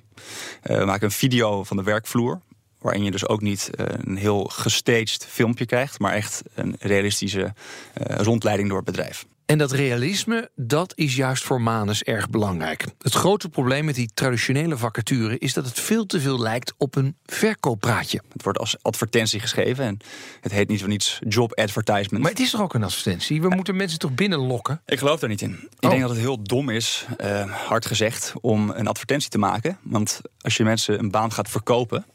Eh, 0.62 0.78
we 0.78 0.84
maken 0.84 1.04
een 1.04 1.12
video 1.12 1.64
van 1.64 1.76
de 1.76 1.82
werkvloer... 1.82 2.40
waarin 2.82 3.04
je 3.04 3.10
dus 3.10 3.28
ook 3.28 3.40
niet 3.40 3.70
eh, 3.74 3.86
een 4.04 4.16
heel 4.16 4.44
gestaged 4.44 5.26
filmpje 5.28 5.66
krijgt... 5.66 5.98
maar 5.98 6.12
echt 6.12 6.42
een 6.54 6.76
realistische 6.78 7.54
eh, 7.94 8.16
rondleiding 8.16 8.68
door 8.68 8.76
het 8.76 8.86
bedrijf. 8.86 9.26
En 9.52 9.58
dat 9.58 9.72
realisme, 9.72 10.50
dat 10.56 10.92
is 10.96 11.16
juist 11.16 11.44
voor 11.44 11.60
Manus 11.60 12.02
erg 12.02 12.30
belangrijk. 12.30 12.84
Het 12.98 13.14
grote 13.14 13.48
probleem 13.48 13.84
met 13.84 13.94
die 13.94 14.10
traditionele 14.14 14.76
vacature 14.76 15.38
is 15.38 15.52
dat 15.52 15.64
het 15.66 15.80
veel 15.80 16.06
te 16.06 16.20
veel 16.20 16.40
lijkt 16.40 16.74
op 16.78 16.96
een 16.96 17.16
verkooppraatje. 17.26 18.22
Het 18.32 18.42
wordt 18.42 18.58
als 18.58 18.76
advertentie 18.82 19.40
geschreven 19.40 19.84
en 19.84 19.98
het 20.40 20.52
heet 20.52 20.68
niet 20.68 20.80
voor 20.80 20.88
niets 20.88 21.18
job 21.28 21.58
advertisement. 21.58 22.22
Maar 22.22 22.30
het 22.30 22.40
is 22.40 22.50
toch 22.50 22.60
ook 22.60 22.74
een 22.74 22.82
advertentie? 22.82 23.40
We 23.42 23.48
moeten 23.48 23.76
mensen 23.76 23.98
toch 23.98 24.14
binnenlokken? 24.14 24.80
Ik 24.86 24.98
geloof 24.98 25.20
daar 25.20 25.28
niet 25.28 25.42
in. 25.42 25.52
Ik 25.52 25.84
Oh. 25.84 25.90
denk 25.90 26.02
dat 26.02 26.10
het 26.10 26.18
heel 26.20 26.42
dom 26.42 26.70
is, 26.70 27.06
eh, 27.16 27.66
hard 27.66 27.86
gezegd, 27.86 28.32
om 28.40 28.70
een 28.70 28.86
advertentie 28.86 29.30
te 29.30 29.38
maken. 29.38 29.78
Want 29.82 30.20
als 30.40 30.56
je 30.56 30.64
mensen 30.64 30.98
een 30.98 31.10
baan 31.10 31.32
gaat 31.32 31.48
verkopen, 31.50 32.06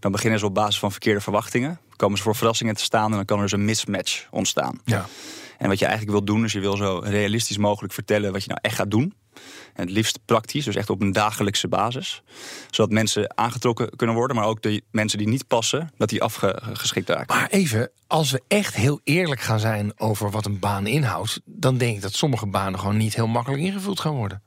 dan 0.00 0.12
beginnen 0.12 0.38
ze 0.38 0.46
op 0.46 0.54
basis 0.54 0.78
van 0.78 0.90
verkeerde 0.90 1.20
verwachtingen. 1.20 1.78
Komen 1.96 2.16
ze 2.16 2.22
voor 2.22 2.36
verrassingen 2.36 2.74
te 2.74 2.82
staan 2.82 3.10
en 3.10 3.16
dan 3.16 3.24
kan 3.24 3.36
er 3.36 3.42
dus 3.42 3.52
een 3.52 3.64
mismatch 3.64 4.26
ontstaan. 4.30 4.80
Ja. 4.84 5.06
En 5.64 5.70
wat 5.70 5.78
je 5.78 5.86
eigenlijk 5.86 6.16
wil 6.16 6.34
doen, 6.34 6.44
is 6.44 6.52
je 6.52 6.60
wil 6.60 6.76
zo 6.76 7.00
realistisch 7.04 7.56
mogelijk 7.56 7.92
vertellen 7.92 8.32
wat 8.32 8.42
je 8.42 8.48
nou 8.48 8.60
echt 8.62 8.74
gaat 8.74 8.90
doen. 8.90 9.14
En 9.74 9.84
het 9.84 9.90
liefst 9.90 10.18
praktisch, 10.24 10.64
dus 10.64 10.76
echt 10.76 10.90
op 10.90 11.00
een 11.00 11.12
dagelijkse 11.12 11.68
basis. 11.68 12.22
Zodat 12.70 12.92
mensen 12.92 13.38
aangetrokken 13.38 13.96
kunnen 13.96 14.16
worden, 14.16 14.36
maar 14.36 14.46
ook 14.46 14.62
de 14.62 14.82
mensen 14.90 15.18
die 15.18 15.28
niet 15.28 15.46
passen, 15.46 15.90
dat 15.96 16.08
die 16.08 16.22
afgeschikt 16.22 17.08
raken. 17.08 17.36
Maar 17.36 17.48
even, 17.50 17.90
als 18.06 18.30
we 18.30 18.42
echt 18.48 18.74
heel 18.74 19.00
eerlijk 19.04 19.40
gaan 19.40 19.60
zijn 19.60 19.92
over 20.00 20.30
wat 20.30 20.46
een 20.46 20.58
baan 20.58 20.86
inhoudt, 20.86 21.40
dan 21.44 21.76
denk 21.78 21.96
ik 21.96 22.02
dat 22.02 22.14
sommige 22.14 22.46
banen 22.46 22.78
gewoon 22.78 22.96
niet 22.96 23.14
heel 23.14 23.26
makkelijk 23.26 23.62
ingevuld 23.62 24.00
gaan 24.00 24.14
worden. 24.14 24.42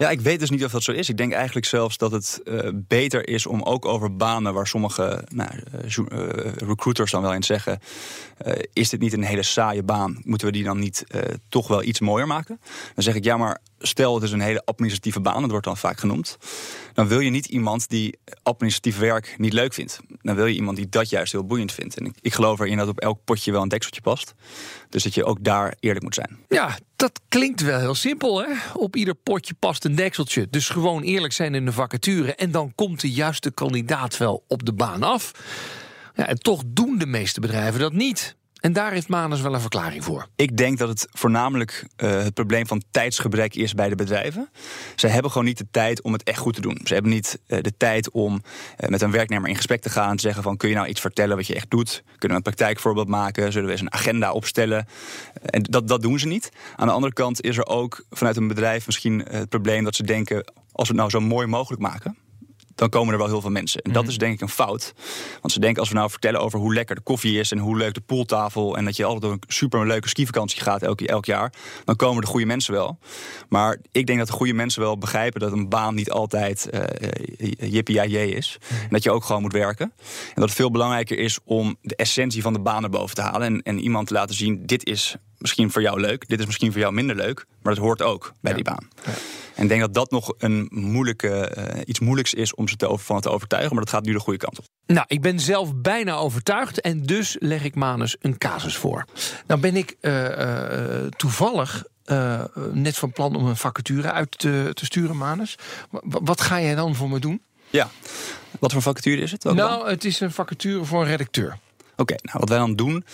Ja, 0.00 0.10
ik 0.10 0.20
weet 0.20 0.40
dus 0.40 0.50
niet 0.50 0.64
of 0.64 0.70
dat 0.70 0.82
zo 0.82 0.92
is. 0.92 1.08
Ik 1.08 1.16
denk 1.16 1.32
eigenlijk 1.32 1.66
zelfs 1.66 1.96
dat 1.96 2.12
het 2.12 2.40
eh, 2.44 2.68
beter 2.74 3.28
is 3.28 3.46
om 3.46 3.62
ook 3.62 3.84
over 3.84 4.16
banen 4.16 4.54
waar 4.54 4.66
sommige 4.66 5.24
nou, 5.28 5.50
eh, 5.50 5.96
eh, 5.96 6.52
recruiters 6.56 7.10
dan 7.10 7.22
wel 7.22 7.34
eens 7.34 7.46
zeggen: 7.46 7.78
is 8.72 8.88
dit 8.88 9.00
niet 9.00 9.12
een 9.12 9.22
hele 9.22 9.42
saaie 9.42 9.82
baan? 9.82 10.20
Moeten 10.24 10.46
we 10.46 10.52
die 10.52 10.64
dan 10.64 10.78
niet 10.78 11.04
toch 11.48 11.68
wel 11.68 11.82
iets 11.82 12.00
mooier 12.00 12.26
maken? 12.26 12.60
Dan 12.94 13.04
zeg 13.04 13.14
ik 13.14 13.24
ja, 13.24 13.36
maar 13.36 13.60
stel 13.80 14.14
het 14.14 14.22
is 14.22 14.32
een 14.32 14.40
hele 14.40 14.64
administratieve 14.64 15.20
baan, 15.20 15.40
dat 15.40 15.50
wordt 15.50 15.66
dan 15.66 15.76
vaak 15.76 16.00
genoemd. 16.00 16.38
Dan 16.92 17.08
wil 17.08 17.20
je 17.20 17.30
niet 17.30 17.46
iemand 17.46 17.88
die 17.88 18.18
administratief 18.42 18.98
werk 18.98 19.34
niet 19.38 19.52
leuk 19.52 19.72
vindt. 19.72 20.00
Dan 20.22 20.34
wil 20.34 20.46
je 20.46 20.54
iemand 20.54 20.76
die 20.76 20.88
dat 20.88 21.08
juist 21.08 21.32
heel 21.32 21.46
boeiend 21.46 21.72
vindt. 21.72 21.98
En 21.98 22.04
ik, 22.04 22.14
ik 22.20 22.34
geloof 22.34 22.60
erin 22.60 22.76
dat 22.76 22.88
op 22.88 23.00
elk 23.00 23.24
potje 23.24 23.52
wel 23.52 23.62
een 23.62 23.68
dekseltje 23.68 24.00
past. 24.00 24.34
Dus 24.88 25.02
dat 25.02 25.14
je 25.14 25.24
ook 25.24 25.44
daar 25.44 25.76
eerlijk 25.80 26.04
moet 26.04 26.14
zijn. 26.14 26.38
Ja, 26.48 26.78
dat 26.96 27.20
klinkt 27.28 27.60
wel 27.60 27.78
heel 27.78 27.94
simpel, 27.94 28.42
hè? 28.42 28.52
Op 28.74 28.96
ieder 28.96 29.14
potje 29.14 29.54
past 29.54 29.84
een 29.84 29.94
dekseltje. 29.94 30.46
Dus 30.50 30.68
gewoon 30.68 31.02
eerlijk 31.02 31.32
zijn 31.32 31.54
in 31.54 31.64
de 31.64 31.72
vacature. 31.72 32.34
En 32.34 32.50
dan 32.50 32.74
komt 32.74 33.00
de 33.00 33.10
juiste 33.10 33.50
kandidaat 33.50 34.16
wel 34.16 34.44
op 34.48 34.64
de 34.66 34.72
baan 34.72 35.02
af. 35.02 35.32
Ja, 36.14 36.26
en 36.26 36.38
toch 36.38 36.62
doen 36.66 36.98
de 36.98 37.06
meeste 37.06 37.40
bedrijven 37.40 37.80
dat 37.80 37.92
niet. 37.92 38.36
En 38.60 38.72
daar 38.72 38.92
heeft 38.92 39.08
Manus 39.08 39.40
wel 39.40 39.54
een 39.54 39.60
verklaring 39.60 40.04
voor. 40.04 40.26
Ik 40.36 40.56
denk 40.56 40.78
dat 40.78 40.88
het 40.88 41.06
voornamelijk 41.10 41.86
eh, 41.96 42.10
het 42.10 42.34
probleem 42.34 42.66
van 42.66 42.82
tijdsgebrek 42.90 43.54
is 43.54 43.74
bij 43.74 43.88
de 43.88 43.94
bedrijven. 43.94 44.50
Ze 44.96 45.06
hebben 45.06 45.30
gewoon 45.30 45.46
niet 45.46 45.58
de 45.58 45.66
tijd 45.70 46.02
om 46.02 46.12
het 46.12 46.22
echt 46.22 46.38
goed 46.38 46.54
te 46.54 46.60
doen. 46.60 46.80
Ze 46.84 46.94
hebben 46.94 47.12
niet 47.12 47.40
eh, 47.46 47.60
de 47.60 47.76
tijd 47.76 48.10
om 48.10 48.42
eh, 48.76 48.88
met 48.88 49.02
een 49.02 49.10
werknemer 49.10 49.48
in 49.48 49.56
gesprek 49.56 49.80
te 49.80 49.90
gaan 49.90 50.16
te 50.16 50.22
zeggen 50.22 50.42
van 50.42 50.56
kun 50.56 50.68
je 50.68 50.74
nou 50.74 50.88
iets 50.88 51.00
vertellen 51.00 51.36
wat 51.36 51.46
je 51.46 51.54
echt 51.54 51.70
doet? 51.70 52.02
Kunnen 52.04 52.28
we 52.28 52.34
een 52.34 52.54
praktijkvoorbeeld 52.54 53.08
maken? 53.08 53.52
Zullen 53.52 53.66
we 53.66 53.72
eens 53.72 53.80
een 53.80 53.92
agenda 53.92 54.32
opstellen? 54.32 54.86
En 55.42 55.62
dat, 55.62 55.88
dat 55.88 56.02
doen 56.02 56.18
ze 56.18 56.26
niet. 56.26 56.50
Aan 56.76 56.86
de 56.86 56.92
andere 56.92 57.12
kant 57.12 57.42
is 57.42 57.56
er 57.56 57.66
ook 57.66 58.04
vanuit 58.10 58.36
een 58.36 58.48
bedrijf 58.48 58.86
misschien 58.86 59.24
het 59.30 59.48
probleem 59.48 59.84
dat 59.84 59.94
ze 59.94 60.02
denken 60.02 60.36
als 60.72 60.88
we 60.88 60.94
het 60.94 60.96
nou 60.96 61.10
zo 61.10 61.20
mooi 61.20 61.46
mogelijk 61.46 61.82
maken 61.82 62.16
dan 62.80 62.88
komen 62.88 63.12
er 63.12 63.18
wel 63.18 63.28
heel 63.28 63.40
veel 63.40 63.50
mensen. 63.50 63.82
En 63.82 63.92
dat 63.92 64.08
is 64.08 64.18
denk 64.18 64.34
ik 64.34 64.40
een 64.40 64.48
fout. 64.48 64.92
Want 65.40 65.52
ze 65.52 65.60
denken 65.60 65.80
als 65.80 65.88
we 65.88 65.94
nou 65.94 66.10
vertellen 66.10 66.40
over 66.40 66.58
hoe 66.58 66.74
lekker 66.74 66.94
de 66.94 67.00
koffie 67.00 67.38
is... 67.38 67.52
en 67.52 67.58
hoe 67.58 67.76
leuk 67.76 67.94
de 67.94 68.00
pooltafel... 68.00 68.76
en 68.76 68.84
dat 68.84 68.96
je 68.96 69.04
altijd 69.04 69.22
door 69.22 69.32
een 69.32 69.42
superleuke 69.46 70.08
skivakantie 70.08 70.60
gaat 70.60 70.82
elk, 70.82 71.00
elk 71.00 71.24
jaar... 71.24 71.52
dan 71.84 71.96
komen 71.96 72.20
de 72.20 72.26
goede 72.26 72.46
mensen 72.46 72.72
wel. 72.72 72.98
Maar 73.48 73.78
ik 73.92 74.06
denk 74.06 74.18
dat 74.18 74.26
de 74.26 74.32
goede 74.32 74.52
mensen 74.52 74.82
wel 74.82 74.98
begrijpen... 74.98 75.40
dat 75.40 75.52
een 75.52 75.68
baan 75.68 75.94
niet 75.94 76.10
altijd 76.10 76.68
uh, 76.72 77.70
jippie 77.70 78.00
is. 78.34 78.58
En 78.70 78.88
dat 78.90 79.02
je 79.02 79.10
ook 79.10 79.24
gewoon 79.24 79.42
moet 79.42 79.52
werken. 79.52 79.92
En 80.06 80.34
dat 80.34 80.44
het 80.44 80.54
veel 80.54 80.70
belangrijker 80.70 81.18
is 81.18 81.38
om 81.44 81.76
de 81.82 81.96
essentie 81.96 82.42
van 82.42 82.52
de 82.52 82.60
baan 82.60 82.80
naar 82.80 82.90
boven 82.90 83.14
te 83.14 83.22
halen... 83.22 83.46
en, 83.46 83.62
en 83.62 83.78
iemand 83.78 84.06
te 84.06 84.14
laten 84.14 84.34
zien, 84.34 84.66
dit 84.66 84.84
is 84.84 85.16
misschien 85.38 85.70
voor 85.70 85.82
jou 85.82 86.00
leuk... 86.00 86.28
dit 86.28 86.40
is 86.40 86.46
misschien 86.46 86.72
voor 86.72 86.80
jou 86.80 86.92
minder 86.92 87.16
leuk... 87.16 87.46
maar 87.62 87.72
het 87.72 87.82
hoort 87.82 88.02
ook 88.02 88.32
bij 88.40 88.50
Ja. 88.50 88.56
die 88.56 88.64
baan. 88.64 88.88
Ja. 89.04 89.12
En 89.60 89.66
ik 89.66 89.72
denk 89.72 89.80
dat 89.80 89.94
dat 89.94 90.10
nog 90.10 90.34
een 90.38 90.68
moeilijke, 90.70 91.56
uh, 91.58 91.80
iets 91.84 92.00
moeilijks 92.00 92.34
is 92.34 92.54
om 92.54 92.68
ze 92.68 92.76
te 92.76 92.88
over, 92.88 93.04
van 93.04 93.20
te 93.20 93.30
overtuigen. 93.30 93.74
Maar 93.74 93.84
dat 93.84 93.92
gaat 93.92 94.04
nu 94.04 94.12
de 94.12 94.18
goede 94.18 94.38
kant 94.38 94.58
op. 94.58 94.64
Nou, 94.86 95.04
ik 95.08 95.20
ben 95.20 95.40
zelf 95.40 95.74
bijna 95.74 96.16
overtuigd 96.16 96.80
en 96.80 97.02
dus 97.02 97.36
leg 97.38 97.64
ik 97.64 97.74
Manus 97.74 98.16
een 98.20 98.38
casus 98.38 98.76
voor. 98.76 99.04
Nou 99.46 99.60
ben 99.60 99.76
ik 99.76 99.96
uh, 100.00 100.28
uh, 100.28 101.06
toevallig 101.16 101.84
uh, 102.06 102.44
net 102.72 102.96
van 102.96 103.12
plan 103.12 103.36
om 103.36 103.46
een 103.46 103.56
vacature 103.56 104.12
uit 104.12 104.38
te, 104.38 104.70
te 104.74 104.84
sturen, 104.84 105.16
Manus. 105.16 105.58
W 105.90 106.16
wat 106.22 106.40
ga 106.40 106.60
jij 106.60 106.74
dan 106.74 106.94
voor 106.94 107.08
me 107.08 107.18
doen? 107.18 107.42
Ja, 107.70 107.90
wat 108.58 108.72
voor 108.72 108.82
vacature 108.82 109.22
is 109.22 109.32
het? 109.32 109.46
Ook 109.46 109.54
nou, 109.54 109.78
dan? 109.78 109.88
het 109.88 110.04
is 110.04 110.20
een 110.20 110.32
vacature 110.32 110.84
voor 110.84 111.00
een 111.00 111.08
redacteur. 111.08 111.58
Oké, 112.00 112.12
okay, 112.12 112.18
nou 112.22 112.38
wat 112.38 112.48
wij 112.48 112.58
dan 112.58 112.76
doen. 112.76 113.04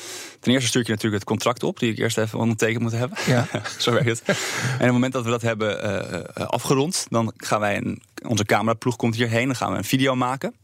Ten 0.40 0.52
eerste 0.52 0.68
stuur 0.68 0.82
je 0.82 0.90
natuurlijk 0.90 1.22
het 1.22 1.30
contract 1.30 1.62
op, 1.62 1.78
die 1.78 1.92
ik 1.92 1.98
eerst 1.98 2.18
even 2.18 2.38
ondertekend 2.38 2.82
moet 2.82 2.92
hebben. 2.92 3.18
Ja. 3.26 3.46
Zo 3.78 3.92
werkt 3.92 4.08
het. 4.08 4.22
En 4.26 4.34
op 4.74 4.80
het 4.80 4.92
moment 4.92 5.12
dat 5.12 5.24
we 5.24 5.30
dat 5.30 5.42
hebben 5.42 5.84
uh, 6.38 6.46
afgerond, 6.46 7.06
dan 7.08 7.32
gaan 7.36 7.60
wij 7.60 7.76
een, 7.76 8.02
onze 8.26 8.44
cameraploeg 8.44 8.96
komt 8.96 9.14
hierheen. 9.14 9.46
Dan 9.46 9.56
gaan 9.56 9.72
we 9.72 9.78
een 9.78 9.84
video 9.84 10.14
maken. 10.14 10.54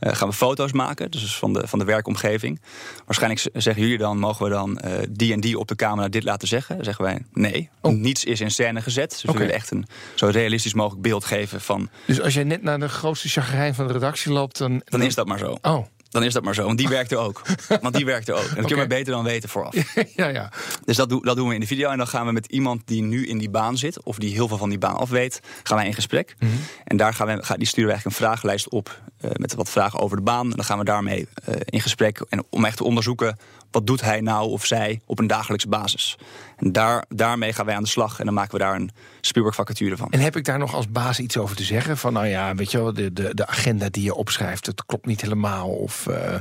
Uh, 0.00 0.12
gaan 0.14 0.28
we 0.28 0.34
foto's 0.34 0.72
maken, 0.72 1.10
dus 1.10 1.36
van 1.36 1.52
de, 1.52 1.68
van 1.68 1.78
de 1.78 1.84
werkomgeving. 1.84 2.60
Waarschijnlijk 3.04 3.48
zeggen 3.52 3.82
jullie 3.82 3.98
dan, 3.98 4.18
mogen 4.18 4.44
we 4.44 4.50
dan 4.50 4.80
uh, 4.84 4.92
die 5.10 5.32
en 5.32 5.40
die 5.40 5.58
op 5.58 5.68
de 5.68 5.76
camera 5.76 6.08
dit 6.08 6.24
laten 6.24 6.48
zeggen? 6.48 6.74
Dan 6.76 6.84
zeggen 6.84 7.04
wij 7.04 7.18
nee. 7.32 7.68
Oh. 7.80 7.92
Niets 7.92 8.24
is 8.24 8.40
in 8.40 8.50
scène 8.50 8.82
gezet. 8.82 9.10
Dus 9.10 9.22
okay. 9.22 9.32
we 9.32 9.38
willen 9.38 9.54
echt 9.54 9.70
een 9.70 9.86
zo 10.14 10.26
realistisch 10.26 10.74
mogelijk 10.74 11.02
beeld 11.02 11.24
geven 11.24 11.60
van. 11.60 11.88
Dus 12.06 12.20
als 12.20 12.34
jij 12.34 12.44
net 12.44 12.62
naar 12.62 12.78
de 12.78 12.88
grootste 12.88 13.28
chagrijn 13.28 13.74
van 13.74 13.86
de 13.86 13.92
redactie 13.92 14.32
loopt, 14.32 14.58
dan. 14.58 14.82
Dan 14.84 15.02
is 15.02 15.14
dat 15.14 15.26
maar 15.26 15.38
zo. 15.38 15.58
Oh 15.62 15.86
dan 16.08 16.22
is 16.22 16.32
dat 16.32 16.44
maar 16.44 16.54
zo. 16.54 16.64
Want 16.64 16.78
die 16.78 16.88
werkt 16.88 17.12
er 17.12 17.18
ook. 17.18 17.42
Want 17.82 17.94
die 17.94 18.04
werkt 18.04 18.28
er 18.28 18.34
ook. 18.34 18.40
En 18.40 18.46
dat 18.46 18.52
okay. 18.52 18.64
kun 18.64 18.76
je 18.76 18.76
maar 18.76 18.98
beter 18.98 19.12
dan 19.12 19.24
weten 19.24 19.48
vooraf. 19.48 19.74
ja, 20.16 20.28
ja. 20.28 20.52
Dus 20.84 20.96
dat, 20.96 21.08
do 21.08 21.20
dat, 21.20 21.36
doen 21.36 21.48
we 21.48 21.54
in 21.54 21.60
de 21.60 21.66
video. 21.66 21.90
En 21.90 21.98
dan 21.98 22.06
gaan 22.06 22.26
we 22.26 22.32
met 22.32 22.46
iemand 22.46 22.82
die 22.84 23.02
nu 23.02 23.26
in 23.26 23.38
die 23.38 23.50
baan 23.50 23.78
zit, 23.78 24.02
of 24.02 24.18
die 24.18 24.32
heel 24.32 24.48
veel 24.48 24.56
van 24.56 24.68
die 24.68 24.78
baan 24.78 24.96
af 24.96 25.10
weet, 25.10 25.40
gaan 25.62 25.76
wij 25.76 25.86
in 25.86 25.94
gesprek. 25.94 26.34
Mm 26.38 26.48
-hmm. 26.48 26.58
En 26.84 26.96
daar 26.96 27.14
gaan 27.14 27.26
we, 27.26 27.44
gaan, 27.44 27.58
die 27.58 27.66
sturen 27.66 27.86
we 27.86 27.92
eigenlijk 27.92 28.04
een 28.04 28.26
vragenlijst 28.26 28.68
op 28.68 29.00
uh, 29.24 29.30
met 29.32 29.54
wat 29.54 29.70
vragen 29.70 29.98
over 29.98 30.16
de 30.16 30.22
baan. 30.22 30.50
En 30.50 30.56
dan 30.56 30.64
gaan 30.64 30.78
we 30.78 30.84
daarmee 30.84 31.28
uh, 31.48 31.54
in 31.64 31.80
gesprek 31.80 32.20
en 32.28 32.44
om 32.50 32.64
echt 32.64 32.76
te 32.76 32.84
onderzoeken 32.84 33.36
wat 33.70 33.86
doet 33.86 34.00
hij 34.00 34.20
nou 34.20 34.50
of 34.50 34.66
zij 34.66 35.00
op 35.06 35.18
een 35.18 35.26
dagelijkse 35.26 35.68
basis. 35.68 36.16
En 36.56 36.72
daar, 36.72 37.04
daarmee 37.08 37.52
gaan 37.52 37.66
wij 37.66 37.74
aan 37.74 37.82
de 37.82 37.88
slag 37.88 38.18
en 38.18 38.24
dan 38.24 38.34
maken 38.34 38.52
we 38.52 38.58
daar 38.58 38.74
een 38.74 38.90
Spielberg-vacature 39.20 39.96
van. 39.96 40.10
En 40.10 40.20
heb 40.20 40.36
ik 40.36 40.44
daar 40.44 40.58
nog 40.58 40.74
als 40.74 40.88
baas 40.88 41.18
iets 41.18 41.36
over 41.36 41.56
te 41.56 41.62
zeggen? 41.62 41.96
Van 41.96 42.12
nou 42.12 42.26
ja, 42.26 42.54
weet 42.54 42.70
je 42.70 42.78
wel, 42.78 42.92
de, 42.92 43.12
de, 43.12 43.34
de 43.34 43.46
agenda 43.46 43.88
die 43.88 44.02
je 44.02 44.14
opschrijft, 44.14 44.66
het 44.66 44.84
klopt 44.86 45.06
niet 45.06 45.20
helemaal. 45.20 45.68
Of, 45.68 46.06
uh... 46.06 46.34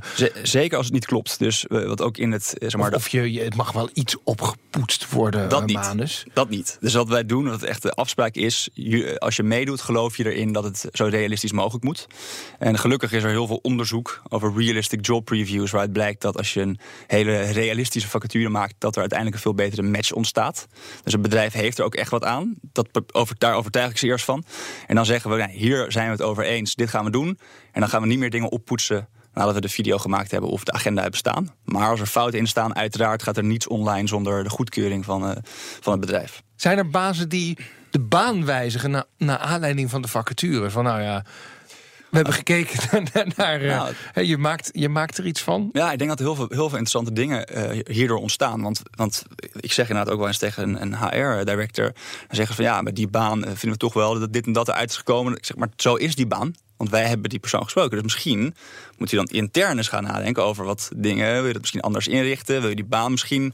zeker 0.44 0.78
als 0.78 0.86
het 0.86 0.94
niet 0.94 1.06
klopt. 1.06 1.40
Dus 1.40 1.66
uh, 1.70 1.88
wat 1.88 2.02
ook 2.02 2.18
in 2.18 2.32
het. 2.32 2.56
Zeg 2.60 2.76
maar, 2.76 2.90
of, 2.90 2.96
of 2.96 3.08
je, 3.08 3.32
je, 3.32 3.42
het 3.42 3.56
mag 3.56 3.72
wel 3.72 3.90
iets 3.94 4.16
opgepoetst 4.24 5.10
worden. 5.10 5.50
Dat 5.50 5.66
niet. 5.66 6.26
Dat 6.34 6.50
niet. 6.50 6.78
Dus 6.80 6.94
wat 6.94 7.08
wij 7.08 7.26
doen, 7.26 7.50
wat 7.50 7.64
echt 7.64 7.82
de 7.82 7.92
afspraak 7.92 8.36
is, 8.36 8.70
je, 8.74 9.20
als 9.20 9.36
je 9.36 9.44
meedoet, 9.44 9.82
geloof 9.82 10.18
je 10.18 10.34
erin 10.34 10.52
dat 10.52 10.64
het 10.64 10.86
zo 10.94 11.06
realistisch 11.06 11.52
mogelijk 11.52 11.84
moet. 11.84 12.08
En 12.60 12.78
gelukkig 12.78 13.12
is 13.12 13.24
er 13.24 13.30
heel 13.30 13.48
veel 13.48 13.60
onderzoek 13.62 14.22
over 14.30 14.54
realistic 14.56 15.06
job 15.06 15.26
previews, 15.26 15.72
waaruit 15.72 15.94
blijkt 15.94 16.22
dat 16.22 16.38
als 16.38 16.54
je 16.54 16.62
een 16.62 16.80
hele 17.16 17.42
realistische 17.42 18.10
vacature 18.10 18.50
maakt, 18.50 18.76
dat 18.78 18.96
er 18.96 19.00
uiteindelijk 19.00 19.38
een 19.38 19.44
veel 19.44 19.66
betere 19.66 19.82
match 19.82 20.12
ontstaat. 20.12 20.68
Dus 21.04 21.14
een 21.14 21.22
bedrijf 21.22 21.54
heeft 21.54 21.78
er 21.78 21.86
ook 21.86 21.96
echt 21.96 22.12
wat 22.12 22.24
aan. 22.24 22.56
Dat, 22.62 22.88
over, 23.12 23.36
daar 23.38 23.56
overtuig 23.56 23.92
ik 23.92 23.98
ze 23.98 24.06
eerst 24.06 24.26
van. 24.26 24.44
En 24.88 24.96
dan 24.96 25.06
zeggen 25.06 25.30
we, 25.30 25.38
nou, 25.38 25.52
hier 25.52 25.92
zijn 25.92 26.06
we 26.06 26.12
het 26.12 26.22
over 26.22 26.44
eens, 26.44 26.76
dit 26.76 26.90
gaan 26.90 27.06
we 27.06 27.12
doen. 27.12 27.40
En 27.72 27.80
dan 27.80 27.90
gaan 27.90 28.02
we 28.02 28.08
niet 28.08 28.20
meer 28.20 28.30
dingen 28.30 28.52
oppoetsen 28.52 29.08
nadat 29.34 29.54
we 29.54 29.62
de 29.62 29.70
video 29.70 29.98
gemaakt 29.98 30.32
hebben 30.32 30.50
of 30.50 30.64
de 30.64 30.72
agenda 30.72 31.02
hebben 31.02 31.20
staan. 31.20 31.54
Maar 31.64 31.90
als 31.90 32.00
er 32.00 32.06
fouten 32.06 32.40
in 32.40 32.48
staan, 32.48 32.76
uiteraard 32.76 33.24
gaat 33.24 33.38
er 33.38 33.44
niets 33.44 33.68
online 33.68 34.08
zonder 34.08 34.44
de 34.44 34.50
goedkeuring 34.50 35.06
van, 35.06 35.30
uh, 35.30 35.36
van 35.80 35.92
het 35.92 36.02
bedrijf. 36.02 36.44
Zijn 36.56 36.78
er 36.78 36.90
bazen 36.90 37.30
die 37.30 37.58
de 37.92 38.00
baan 38.00 38.46
wijzigen 38.46 38.92
na, 38.92 39.06
naar 39.18 39.38
aanleiding 39.38 39.90
van 39.90 40.02
de 40.02 40.08
vacature? 40.08 40.70
Van 40.70 40.84
nou 40.84 41.02
ja, 41.02 41.26
we 42.16 42.22
hebben 42.22 42.46
gekeken 42.46 42.80
naar. 43.14 43.28
naar 43.36 43.64
nou, 43.64 43.94
uh, 44.16 44.24
je, 44.24 44.38
maakt, 44.38 44.70
je 44.74 44.90
maakt 44.90 45.18
er 45.18 45.26
iets 45.26 45.42
van. 45.42 45.70
Ja, 45.72 45.92
ik 45.92 45.98
denk 45.98 46.10
dat 46.10 46.20
er 46.20 46.26
heel 46.26 46.36
veel, 46.36 46.48
heel 46.50 46.70
veel 46.70 46.78
interessante 46.78 47.14
dingen 47.14 47.48
uh, 47.56 47.82
hierdoor 47.88 48.18
ontstaan. 48.18 48.62
Want, 48.62 48.82
want 48.96 49.26
ik 49.60 49.72
zeg 49.72 49.90
inderdaad 49.90 50.14
ook 50.14 50.20
wel 50.20 50.28
eens 50.28 50.38
tegen 50.38 50.64
een, 50.64 50.82
een 50.82 50.96
HR-director. 50.96 51.92
Dan 51.94 52.36
zeggen 52.36 52.56
van 52.56 52.66
ja, 52.66 52.82
met 52.82 52.96
die 52.96 53.08
baan 53.08 53.42
vinden 53.42 53.72
we 53.72 53.78
toch 53.78 53.94
wel 53.94 54.20
dat 54.20 54.34
dit 54.34 54.46
en 54.46 54.54
dat 54.54 54.68
eruit 54.68 54.90
is 54.90 54.98
gekomen. 54.98 55.36
Ik 55.36 55.46
zeg 55.46 55.58
maar, 55.58 55.70
zo 55.76 55.96
is 55.96 56.16
die 56.16 56.28
baan. 56.28 56.54
Want 56.78 56.90
wij 56.90 57.06
hebben 57.06 57.30
die 57.30 57.40
persoon 57.40 57.64
gesproken. 57.64 57.92
Dus 57.92 58.02
misschien 58.02 58.56
moet 58.98 59.10
je 59.10 59.16
dan 59.16 59.26
intern 59.26 59.78
eens 59.78 59.88
gaan 59.88 60.04
nadenken 60.04 60.44
over 60.44 60.66
wat 60.66 60.92
dingen. 60.96 61.34
Wil 61.34 61.46
je 61.46 61.52
dat 61.52 61.62
misschien 61.62 61.82
anders 61.82 62.08
inrichten? 62.08 62.60
Wil 62.60 62.70
je 62.70 62.76
die 62.76 62.86
baan 62.86 63.12
misschien 63.12 63.54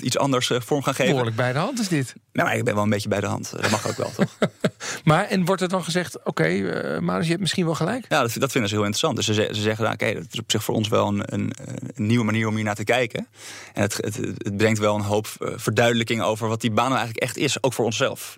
iets 0.00 0.18
anders 0.18 0.50
uh, 0.50 0.60
vorm 0.60 0.82
gaan 0.82 0.94
geven? 0.94 1.10
Behoorlijk 1.10 1.36
bij 1.36 1.52
de 1.52 1.58
hand 1.58 1.80
is 1.80 1.88
dit. 1.88 2.14
Nou, 2.32 2.56
ik 2.56 2.64
ben 2.64 2.74
wel 2.74 2.82
een 2.82 2.90
beetje 2.90 3.08
bij 3.08 3.20
de 3.20 3.26
hand. 3.26 3.50
Dat 3.50 3.70
mag 3.70 3.88
ook 3.88 3.96
wel, 3.96 4.12
toch? 4.12 4.38
maar 5.04 5.24
en 5.24 5.44
wordt 5.44 5.62
er 5.62 5.68
dan 5.68 5.84
gezegd: 5.84 6.18
oké, 6.18 6.28
okay, 6.28 6.60
uh, 6.60 6.98
maar 6.98 7.22
je 7.22 7.28
hebt 7.28 7.40
misschien 7.40 7.64
wel 7.64 7.74
gelijk? 7.74 8.06
Ja, 8.08 8.20
dat, 8.20 8.34
dat 8.38 8.50
vinden 8.50 8.70
ze 8.70 8.76
heel 8.76 8.84
interessant. 8.84 9.16
Dus 9.16 9.26
ze, 9.26 9.32
ze 9.32 9.60
zeggen: 9.60 9.84
nou, 9.84 9.94
oké, 9.94 10.04
okay, 10.04 10.14
dat 10.14 10.32
is 10.32 10.38
op 10.38 10.50
zich 10.50 10.64
voor 10.64 10.74
ons 10.74 10.88
wel 10.88 11.08
een, 11.08 11.22
een, 11.24 11.52
een, 11.94 12.06
nieuwe 12.06 12.24
manier 12.24 12.48
om 12.48 12.54
hier 12.54 12.64
naar 12.64 12.74
te 12.74 12.84
kijken. 12.84 13.28
En 13.72 13.82
het, 13.82 13.96
het, 13.96 14.16
het 14.16 14.56
brengt 14.56 14.78
wel 14.78 14.94
een 14.94 15.00
hoop 15.00 15.26
eh, 15.38 15.48
verduidelijking 15.56 16.22
over 16.22 16.48
wat 16.48 16.60
die 16.60 16.70
baan 16.70 16.88
nou 16.88 16.98
eigenlijk 16.98 17.26
echt 17.26 17.36
is, 17.36 17.62
ook 17.62 17.72
voor 17.72 17.84
onszelf. 17.84 18.36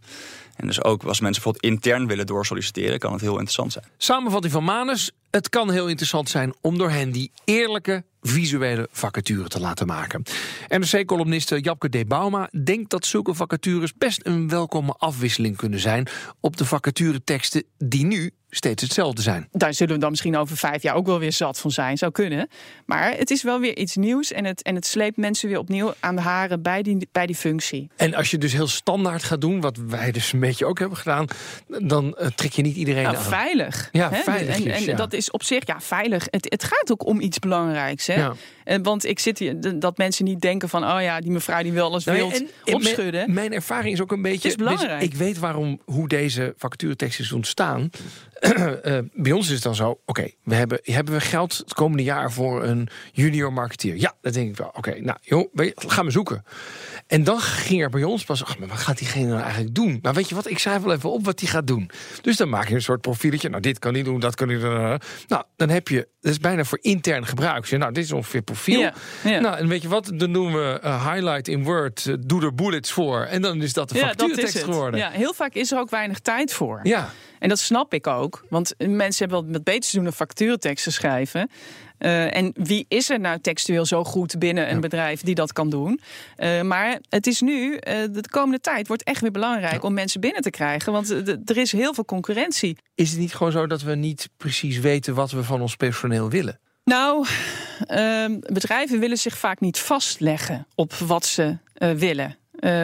En 0.57 0.67
dus 0.67 0.85
ook 0.85 1.03
als 1.03 1.21
mensen 1.21 1.43
bijvoorbeeld 1.43 1.75
intern 1.75 2.07
willen 2.07 2.27
doorsolliciteren, 2.27 2.99
kan 2.99 3.13
het 3.13 3.21
heel 3.21 3.33
interessant 3.33 3.73
zijn. 3.73 3.85
Samenvatting 3.97 4.53
van 4.53 4.65
Manus. 4.65 5.13
Het 5.31 5.49
kan 5.49 5.71
heel 5.71 5.89
interessant 5.89 6.29
zijn 6.29 6.55
om 6.61 6.79
door 6.79 6.91
hen 6.91 7.13
die 7.13 7.33
eerlijke 7.45 8.05
visuele 8.23 8.89
vacature 8.91 9.49
te 9.49 9.61
laten 9.61 9.87
maken. 9.87 10.23
NRC-columniste 10.69 11.61
Japke 11.61 11.89
D. 11.89 12.09
Bauma 12.09 12.51
denkt 12.65 12.91
dat 12.91 13.07
zulke 13.07 13.35
vacatures 13.35 13.95
best 13.95 14.21
een 14.23 14.49
welkome 14.49 14.95
afwisseling 14.99 15.57
kunnen 15.57 15.81
zijn 15.81 16.09
op 16.41 16.57
de 16.57 16.65
vacatureteksten 16.65 17.65
die 17.79 18.05
nu 18.05 18.33
steeds 18.51 18.83
hetzelfde 18.83 19.23
zijn. 19.23 19.49
Daar 19.53 19.75
zullen 19.75 19.95
we 19.95 20.01
dan 20.01 20.11
misschien 20.11 20.37
over 20.37 20.57
vijf 20.57 20.83
jaar 20.83 20.95
ook 20.95 21.07
wel 21.07 21.19
weer 21.19 21.33
zat 21.33 21.59
van 21.59 21.71
zijn, 21.71 21.99
zou 21.99 22.13
kunnen. 22.13 22.49
Maar 22.87 23.17
het 23.17 23.31
is 23.31 23.43
wel 23.43 23.61
weer 23.61 23.77
iets 23.77 23.97
nieuws 23.97 24.33
en 24.33 24.45
het, 24.45 24.63
en 24.63 24.75
het 24.75 24.87
sleept 24.87 25.17
mensen 25.17 25.49
weer 25.49 25.59
opnieuw 25.59 25.95
aan 26.01 26.17
de 26.17 26.23
haren 26.23 26.63
bij 26.63 26.83
die, 26.83 27.09
bij 27.13 27.27
die 27.27 27.37
functie. 27.37 27.91
En 27.97 28.15
als 28.15 28.31
je 28.31 28.39
dus 28.39 28.53
heel 28.53 28.67
standaard 28.67 29.23
gaat 29.23 29.41
doen, 29.41 29.61
wat 29.61 29.77
wij 29.77 30.13
dus 30.13 30.33
een 30.33 30.41
beetje 30.41 30.67
ook 30.67 30.79
hebben 30.79 30.99
gedaan, 30.99 31.27
dan 31.67 32.17
uh, 32.21 32.27
trek 32.27 32.53
je 32.53 32.63
niet 32.63 32.77
iedereen 32.77 33.03
nou, 33.03 33.17
aan. 33.17 33.23
Veilig. 33.23 33.89
Ja, 33.93 34.13
veilig. 34.13 34.65
En, 34.65 34.89
en, 34.89 34.97
dat 34.97 35.13
is 35.17 35.31
op 35.31 35.43
zich, 35.43 35.67
ja, 35.67 35.81
veilig. 35.81 36.27
Het, 36.31 36.47
het 36.49 36.65
gaat 36.65 36.93
ook 36.93 37.07
om 37.07 37.21
iets 37.21 37.39
belangrijks. 37.39 38.07
Hè? 38.07 38.15
Ja. 38.15 38.35
En, 38.65 38.83
want 38.83 39.05
ik 39.05 39.19
zit 39.19 39.39
hier, 39.39 39.79
dat 39.79 39.99
mensen 39.99 40.25
niet 40.25 40.41
denken 40.41 40.69
van, 40.69 40.85
oh 40.85 41.03
ja, 41.03 41.21
die 41.21 41.31
mevrouw 41.31 41.63
die 41.63 41.73
wel 41.73 41.87
alles 41.87 42.05
nou, 42.05 42.19
wilt 42.19 42.43
opschudden. 42.65 43.13
Mijn, 43.13 43.33
mijn, 43.33 43.53
ervaring 43.53 43.95
is 43.95 44.01
ook 44.01 44.13
een 44.13 44.23
beetje. 44.23 44.49
is 44.49 44.57
belangrijk. 44.57 45.01
Dus 45.01 45.09
ik 45.09 45.15
weet 45.15 45.39
waarom 45.39 45.81
hoe 45.85 46.09
deze 46.09 46.55
vacaturetekst 46.57 47.21
is 47.21 47.33
ontstaan. 47.33 47.91
Uh, 48.41 48.99
bij 49.13 49.33
ons 49.33 49.47
is 49.47 49.55
het 49.55 49.63
dan 49.63 49.75
zo, 49.75 50.01
oké, 50.05 50.31
we 50.45 50.55
hebben, 50.55 50.81
hebben 50.83 51.15
we 51.15 51.21
geld 51.21 51.57
het 51.57 51.75
komende 51.75 52.03
jaar 52.03 52.33
voor 52.33 52.65
een 52.65 52.89
junior 53.13 53.53
marketeer? 53.53 53.97
Ja, 53.97 54.15
dat 54.21 54.33
denk 54.33 54.49
ik 54.49 54.57
wel. 54.57 54.71
Oké, 54.75 55.01
nou 55.01 55.19
joh, 55.23 55.53
gaan 55.77 56.05
we 56.05 56.11
zoeken. 56.11 56.45
En 57.07 57.25
dan 57.25 57.41
ging 57.41 57.83
er 57.83 57.91
bij 57.91 58.03
ons 58.03 58.25
pas, 58.25 58.45
ach, 58.45 58.59
maar 58.59 58.69
wat 58.69 58.79
gaat 58.79 58.99
diegene 58.99 59.27
nou 59.27 59.41
eigenlijk 59.41 59.75
doen? 59.75 59.99
Nou, 60.03 60.15
weet 60.15 60.29
je 60.29 60.35
wat, 60.35 60.51
ik 60.51 60.59
schrijf 60.59 60.83
wel 60.83 60.93
even 60.93 61.11
op 61.11 61.25
wat 61.25 61.41
hij 61.41 61.49
gaat 61.49 61.67
doen. 61.67 61.91
Dus 62.23 62.37
dan 62.37 62.49
maak 62.49 62.69
je 62.69 62.75
een 62.75 62.83
soort 62.83 63.01
profieletje. 63.01 63.49
Nou, 63.49 63.63
dit 63.63 63.79
kan 63.79 63.95
hij 63.95 64.03
doen, 64.03 64.21
dat 64.21 64.35
kan 64.35 64.49
hij 64.49 64.59
doen. 64.59 65.01
Nou, 65.27 65.45
dan 65.57 65.69
heb 65.69 65.89
je, 65.89 66.09
dat 66.21 66.33
is 66.33 66.39
bijna 66.39 66.65
voor 66.65 66.79
intern 66.83 67.27
gebruik. 67.27 67.71
nou, 67.71 67.93
dit 67.93 68.05
is 68.05 68.13
ongeveer 68.13 68.43
profiel. 68.43 68.81
Ja, 68.81 68.95
ja. 69.25 69.41
Nou, 69.41 69.57
en 69.57 69.69
weet 69.69 69.83
je 69.83 69.89
wat, 69.89 70.13
dan 70.15 70.33
doen 70.33 70.53
we 70.53 70.81
uh, 70.85 71.13
highlight 71.13 71.49
in 71.49 71.65
Word, 71.65 72.05
uh, 72.05 72.15
doe 72.21 72.43
er 72.43 72.55
bullets 72.55 72.93
voor. 72.93 73.21
En 73.21 73.43
dan 73.43 73.63
is 73.63 73.73
dat 73.73 73.89
de 73.89 73.95
factuurtekst 73.99 74.63
geworden. 74.63 75.01
Ja, 75.01 75.11
heel 75.11 75.35
vaak 75.35 75.55
is 75.55 75.73
er 75.73 75.79
ook 75.79 75.91
weinig 75.91 76.19
tijd 76.19 76.53
voor. 76.53 76.81
Ja. 76.83 77.11
En 77.39 77.49
dat 77.49 77.59
snap 77.59 77.95
ik 77.95 78.07
ook. 78.07 78.45
Want 78.49 78.75
mensen 78.79 79.29
hebben 79.29 79.43
wel 79.43 79.51
met 79.53 79.65
beter 79.65 79.91
te 79.91 79.97
doen 79.97 80.05
dan 80.05 80.13
factuurteksten 80.13 80.93
schrijven. 80.93 81.49
Uh, 81.99 82.37
en 82.37 82.53
wie 82.55 82.85
is 82.89 83.11
er 83.11 83.21
nou 83.21 83.41
textueel 83.41 83.85
zo 83.85 84.05
goed 84.05 84.39
binnen 84.39 84.71
een 84.71 84.81
bedrijf 84.81 85.21
die 85.21 85.35
dat 85.35 85.53
kan 85.53 85.71
doen? 85.71 86.01
Uh, 86.39 86.63
maar 86.63 86.99
het 87.09 87.27
is 87.27 87.41
nu, 87.41 87.73
uh, 87.73 87.79
de 88.11 88.25
komende 88.31 88.61
tijd 88.61 88.89
wordt 88.89 89.03
echt 89.03 89.21
weer 89.21 89.31
belangrijk 89.31 89.83
om 89.83 89.95
mensen 89.95 90.21
binnen 90.21 90.43
te 90.43 90.51
krijgen. 90.51 90.93
Want 90.93 91.11
er 91.45 91.57
is 91.57 91.73
heel 91.73 91.95
veel 91.95 92.05
concurrentie. 92.05 92.79
Is 92.95 93.11
het 93.11 93.19
niet 93.19 93.35
gewoon 93.35 93.53
zo 93.53 93.67
dat 93.67 93.83
we 93.83 93.95
niet 93.95 94.29
precies 94.37 94.79
weten 94.79 95.15
wat 95.15 95.31
we 95.31 95.45
van 95.45 95.61
ons 95.61 95.77
personeel 95.77 96.31
willen? 96.31 96.61
Nou, 96.85 97.27
ehm, 97.87 98.39
bedrijven 98.41 99.01
willen 99.01 99.19
zich 99.19 99.39
vaak 99.39 99.61
niet 99.61 99.79
vastleggen 99.79 100.67
op 100.75 100.95
wat 100.95 101.27
ze 101.27 101.57
willen. 101.79 102.37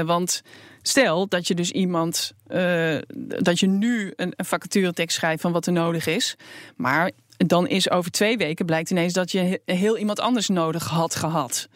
want 0.05 0.43
Stel 0.83 1.29
dat 1.29 1.47
je 1.47 1.55
dus 1.55 1.71
iemand, 1.71 2.33
uh, 2.49 2.97
dat 3.39 3.61
je 3.61 3.67
nu 3.67 4.13
een, 4.17 4.33
een 4.37 4.45
vacaturetekst 4.45 5.17
schrijft 5.17 5.43
van 5.43 5.53
wat 5.53 5.67
er 5.67 5.73
nodig 5.73 6.07
is. 6.07 6.37
Maar 6.77 7.11
dan 7.37 7.69
is 7.69 7.91
over 7.91 8.11
twee 8.11 8.37
weken 8.37 8.67
blijkt 8.67 8.91
ineens 8.91 9.13
dat 9.13 9.31
je 9.31 9.61
heel 9.65 9.99
iemand 9.99 10.21
anders 10.21 10.49
nodig 10.49 10.85
had 10.89 11.15
gehad. 11.15 11.69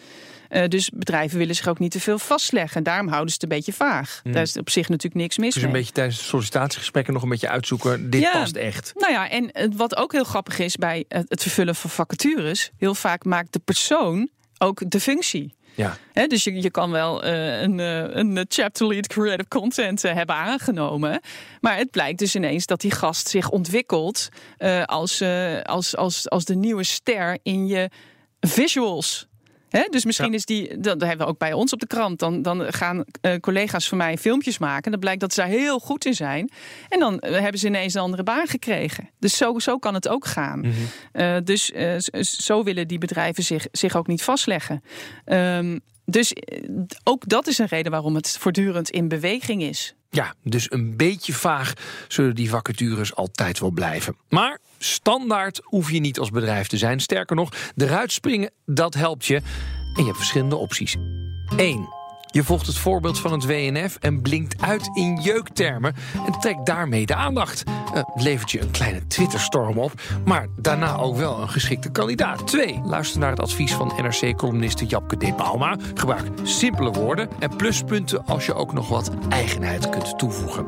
Uh, 0.51 0.67
dus 0.69 0.91
bedrijven 0.91 1.39
willen 1.39 1.55
zich 1.55 1.69
ook 1.69 1.79
niet 1.79 1.91
te 1.91 2.01
veel 2.01 2.19
vastleggen. 2.19 2.83
Daarom 2.83 3.09
houden 3.09 3.29
ze 3.29 3.35
het 3.35 3.43
een 3.43 3.57
beetje 3.57 3.73
vaag. 3.73 4.21
Mm. 4.25 4.33
Daar 4.33 4.43
is 4.43 4.57
op 4.57 4.71
zich 4.71 4.89
natuurlijk 4.89 5.21
niks 5.21 5.39
mis 5.39 5.55
dus 5.55 5.63
mee. 5.63 5.73
Een 5.73 5.79
beetje 5.79 5.93
tijdens 5.93 6.27
sollicitatiegesprekken 6.27 7.13
nog 7.13 7.23
een 7.23 7.29
beetje 7.29 7.49
uitzoeken. 7.49 8.11
Dit 8.11 8.31
past 8.31 8.57
echt. 8.57 8.93
Nou 8.95 9.13
ja, 9.13 9.31
en 9.31 9.77
wat 9.77 9.97
ook 9.97 10.13
heel 10.13 10.25
grappig 10.25 10.59
is 10.59 10.77
bij 10.77 11.05
het 11.09 11.43
vervullen 11.43 11.75
van 11.75 11.91
vacatures. 11.91 12.71
Heel 12.77 12.95
vaak 12.95 13.25
maakt 13.25 13.53
de 13.53 13.59
persoon 13.59 14.29
ook 14.59 14.91
de 14.91 15.01
functie. 15.01 15.55
Ja. 15.77 15.97
dus 16.27 16.45
je, 16.45 16.71
kan 16.71 16.91
wel 16.91 17.25
uh, 17.25 17.61
een, 17.61 17.79
uh, 17.79 18.15
een 18.15 18.47
chapter 18.49 18.87
lead 18.87 19.07
creative 19.07 19.49
content 19.49 20.03
hebben 20.03 20.35
aangenomen. 20.35 21.21
Maar 21.61 21.77
het 21.77 21.91
blijkt 21.91 22.19
dus 22.19 22.35
ineens 22.35 22.67
dat 22.67 22.81
die 22.81 22.91
gast 22.91 23.29
zich 23.29 23.51
ontwikkelt 23.51 24.29
als, 24.85 25.23
als, 25.63 25.97
als, 25.97 26.31
als 26.31 26.45
de 26.45 26.55
nieuwe 26.55 26.85
ster 26.85 27.39
in 27.43 27.67
je 27.67 27.91
visuals 28.41 29.27
dus 29.91 30.05
misschien 30.05 30.35
is 30.35 30.45
die, 30.45 30.81
dat 30.81 31.01
hebben 31.01 31.27
we 31.27 31.33
ook 31.33 31.39
bij 31.39 31.53
ons 31.53 31.73
op 31.73 31.81
de 31.81 31.87
krant. 31.87 32.19
Dan, 32.19 32.43
dan 32.43 32.73
gaan 32.73 33.05
uh, 33.23 33.35
collega's 33.41 33.89
van 33.89 33.99
mij 33.99 34.19
filmpjes 34.19 34.59
maken. 34.59 34.91
Dan 34.91 35.01
blijkt 35.01 35.21
dat 35.21 35.33
ze 35.33 35.41
daar 35.41 35.49
heel 35.49 35.79
goed 35.79 36.05
in 36.05 36.15
zijn. 36.15 36.51
En 36.89 36.99
dan 36.99 37.23
uh, 37.27 37.39
hebben 37.39 37.61
ze 37.61 37.67
ineens 37.67 37.95
een 37.95 38.01
andere 38.01 38.23
baan 38.23 38.47
gekregen. 38.47 39.11
Dus 39.19 39.37
zo, 39.37 39.59
zo 39.59 39.79
kan 39.79 39.95
het 39.95 40.09
ook 40.09 40.27
gaan. 40.27 40.59
Mm 40.59 40.73
-hmm. 41.13 41.45
dus 41.45 41.67
zo 42.21 42.65
willen 42.65 42.89
die 42.89 42.99
bedrijven 42.99 43.43
zich, 43.43 43.67
zich 43.73 43.97
ook 43.97 44.07
niet 44.07 44.23
vastleggen. 44.23 44.83
Um, 45.25 45.81
dus 46.05 46.33
ook 47.05 47.29
dat 47.29 47.47
is 47.47 47.59
een 47.59 47.67
reden 47.67 47.93
waarom 47.93 48.15
het 48.15 48.39
voortdurend 48.39 48.91
in 48.91 49.09
beweging 49.09 49.63
is. 49.63 49.95
Ja, 50.11 50.35
dus 50.43 50.71
een 50.71 50.97
beetje 50.97 51.33
vaag 51.33 51.73
zullen 52.09 52.35
die 52.35 52.51
vacatures 52.51 53.15
altijd 53.15 53.61
wel 53.61 53.71
blijven. 53.71 54.17
Maar 54.29 54.59
standaard 54.79 55.61
hoef 55.65 55.91
je 55.91 56.01
niet 56.01 56.19
als 56.19 56.31
bedrijf 56.31 56.67
te 56.67 56.77
zijn. 56.77 57.01
Sterker 57.01 57.37
nog, 57.37 57.53
eruit 57.77 58.13
springen, 58.13 58.51
dat 58.67 58.95
helpt 58.95 59.27
je. 59.27 59.37
En 59.37 60.03
je 60.03 60.05
hebt 60.05 60.17
verschillende 60.17 60.57
opties. 60.57 60.97
1. 61.57 61.89
Je 62.37 62.45
volgt 62.45 62.67
het 62.67 62.79
voorbeeld 62.79 63.21
van 63.21 63.33
het 63.33 63.47
WNF 63.47 63.97
en 64.01 64.23
blinkt 64.23 64.63
uit 64.63 64.91
in 64.95 65.21
jeuktermen 65.21 65.95
en 66.27 66.41
trekt 66.41 66.67
daarmee 66.67 67.07
de 67.07 67.15
aandacht. 67.15 67.65
Uh, 67.95 68.03
levert 68.15 68.51
je 68.51 68.61
een 68.61 68.71
kleine 68.71 69.07
Twitterstorm 69.07 69.79
op, 69.79 69.93
maar 70.25 70.47
daarna 70.61 70.97
ook 70.97 71.17
wel 71.17 71.41
een 71.41 71.49
geschikte 71.49 71.91
kandidaat. 71.91 72.47
2. 72.47 72.81
Luister 72.85 73.21
naar 73.21 73.31
het 73.31 73.41
advies 73.41 73.73
van 73.73 73.93
NRC-columniste 73.97 74.87
Japke 74.87 75.17
De 75.17 75.35
Bauma. 75.35 75.77
Gebruik 75.95 76.27
simpele 76.43 76.91
woorden 76.91 77.29
en 77.39 77.57
pluspunten 77.57 78.25
als 78.25 78.47
je 78.47 78.55
ook 78.55 78.73
nog 78.73 78.89
wat 78.89 79.11
eigenheid 79.29 79.89
kunt 79.89 80.19
toevoegen. 80.19 80.67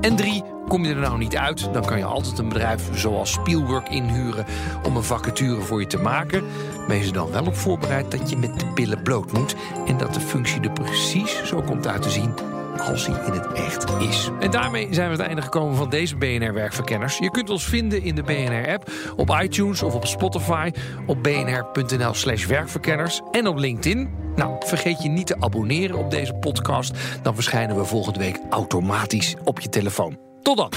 En 0.00 0.16
3 0.16 0.53
Kom 0.68 0.84
je 0.84 0.94
er 0.94 1.00
nou 1.00 1.18
niet 1.18 1.36
uit, 1.36 1.72
dan 1.72 1.84
kan 1.84 1.98
je 1.98 2.04
altijd 2.04 2.38
een 2.38 2.48
bedrijf 2.48 2.88
zoals 2.92 3.32
Spielwork 3.32 3.88
inhuren 3.88 4.44
om 4.86 4.96
een 4.96 5.02
vacature 5.02 5.60
voor 5.60 5.80
je 5.80 5.86
te 5.86 5.98
maken. 5.98 6.44
Wees 6.88 7.06
er 7.06 7.12
dan 7.12 7.30
wel 7.30 7.46
op 7.46 7.56
voorbereid 7.56 8.10
dat 8.10 8.30
je 8.30 8.36
met 8.36 8.60
de 8.60 8.66
billen 8.74 9.02
bloot 9.02 9.32
moet 9.32 9.56
en 9.86 9.96
dat 9.96 10.14
de 10.14 10.20
functie 10.20 10.60
er 10.60 10.72
precies 10.72 11.44
zo 11.44 11.62
komt 11.62 11.86
uit 11.86 12.02
te 12.02 12.10
zien 12.10 12.34
als 12.78 13.06
hij 13.06 13.26
in 13.26 13.32
het 13.32 13.52
echt 13.52 13.84
is. 14.00 14.30
En 14.40 14.50
daarmee 14.50 14.88
zijn 14.90 15.06
we 15.06 15.12
aan 15.12 15.18
het 15.18 15.26
einde 15.28 15.42
gekomen 15.42 15.76
van 15.76 15.90
deze 15.90 16.16
BNR-werkverkenners. 16.16 17.18
Je 17.18 17.30
kunt 17.30 17.50
ons 17.50 17.64
vinden 17.64 18.02
in 18.02 18.14
de 18.14 18.22
BNR-app, 18.22 18.90
op 19.16 19.38
iTunes 19.42 19.82
of 19.82 19.94
op 19.94 20.06
Spotify, 20.06 20.70
op 21.06 21.22
bnr.nl 21.22 22.14
slash 22.14 22.46
werkverkenners 22.46 23.20
en 23.30 23.46
op 23.46 23.56
LinkedIn. 23.56 24.10
Nou, 24.36 24.56
vergeet 24.66 25.02
je 25.02 25.08
niet 25.08 25.26
te 25.26 25.36
abonneren 25.40 25.98
op 25.98 26.10
deze 26.10 26.34
podcast. 26.34 26.92
Dan 27.22 27.34
verschijnen 27.34 27.76
we 27.76 27.84
volgende 27.84 28.18
week 28.18 28.40
automatisch 28.50 29.34
op 29.44 29.60
je 29.60 29.68
telefoon. 29.68 30.33
Tot 30.44 30.56
dan. 30.56 30.70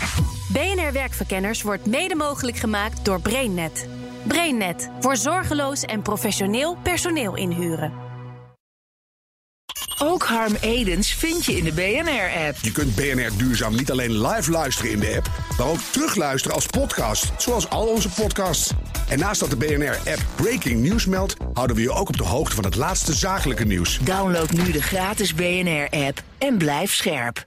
BNR 0.53 0.91
Werkverkenners 0.93 1.61
wordt 1.61 1.85
mede 1.85 2.15
mogelijk 2.15 2.57
gemaakt 2.57 3.05
door 3.05 3.21
BrainNet. 3.21 3.87
BrainNet 4.27 4.89
voor 4.99 5.17
zorgeloos 5.17 5.83
en 5.83 6.01
professioneel 6.01 6.77
personeel 6.83 7.35
inhuren. 7.35 7.93
Ook 10.01 10.23
Harm 10.23 10.55
Edens 10.61 11.13
vind 11.13 11.45
je 11.45 11.57
in 11.57 11.63
de 11.63 11.71
BNR-app. 11.71 12.57
Je 12.61 12.71
kunt 12.71 12.95
BNR 12.95 13.37
Duurzaam 13.37 13.75
niet 13.75 13.91
alleen 13.91 14.27
live 14.27 14.51
luisteren 14.51 14.91
in 14.91 14.99
de 14.99 15.13
app, 15.15 15.29
maar 15.57 15.67
ook 15.67 15.79
terugluisteren 15.91 16.55
als 16.55 16.65
podcast, 16.65 17.31
zoals 17.37 17.69
al 17.69 17.87
onze 17.87 18.09
podcasts. 18.09 18.71
En 19.09 19.19
naast 19.19 19.39
dat 19.39 19.49
de 19.49 19.57
BNR-app 19.57 20.25
Breaking 20.35 20.83
News 20.83 21.05
meldt, 21.05 21.35
houden 21.53 21.75
we 21.75 21.81
je 21.81 21.91
ook 21.91 22.07
op 22.07 22.17
de 22.17 22.23
hoogte 22.23 22.55
van 22.55 22.63
het 22.63 22.75
laatste 22.75 23.13
zakelijke 23.13 23.65
nieuws. 23.65 23.99
Download 23.99 24.49
nu 24.49 24.71
de 24.71 24.81
gratis 24.81 25.33
BNR-app 25.33 26.23
en 26.37 26.57
blijf 26.57 26.93
scherp. 26.93 27.45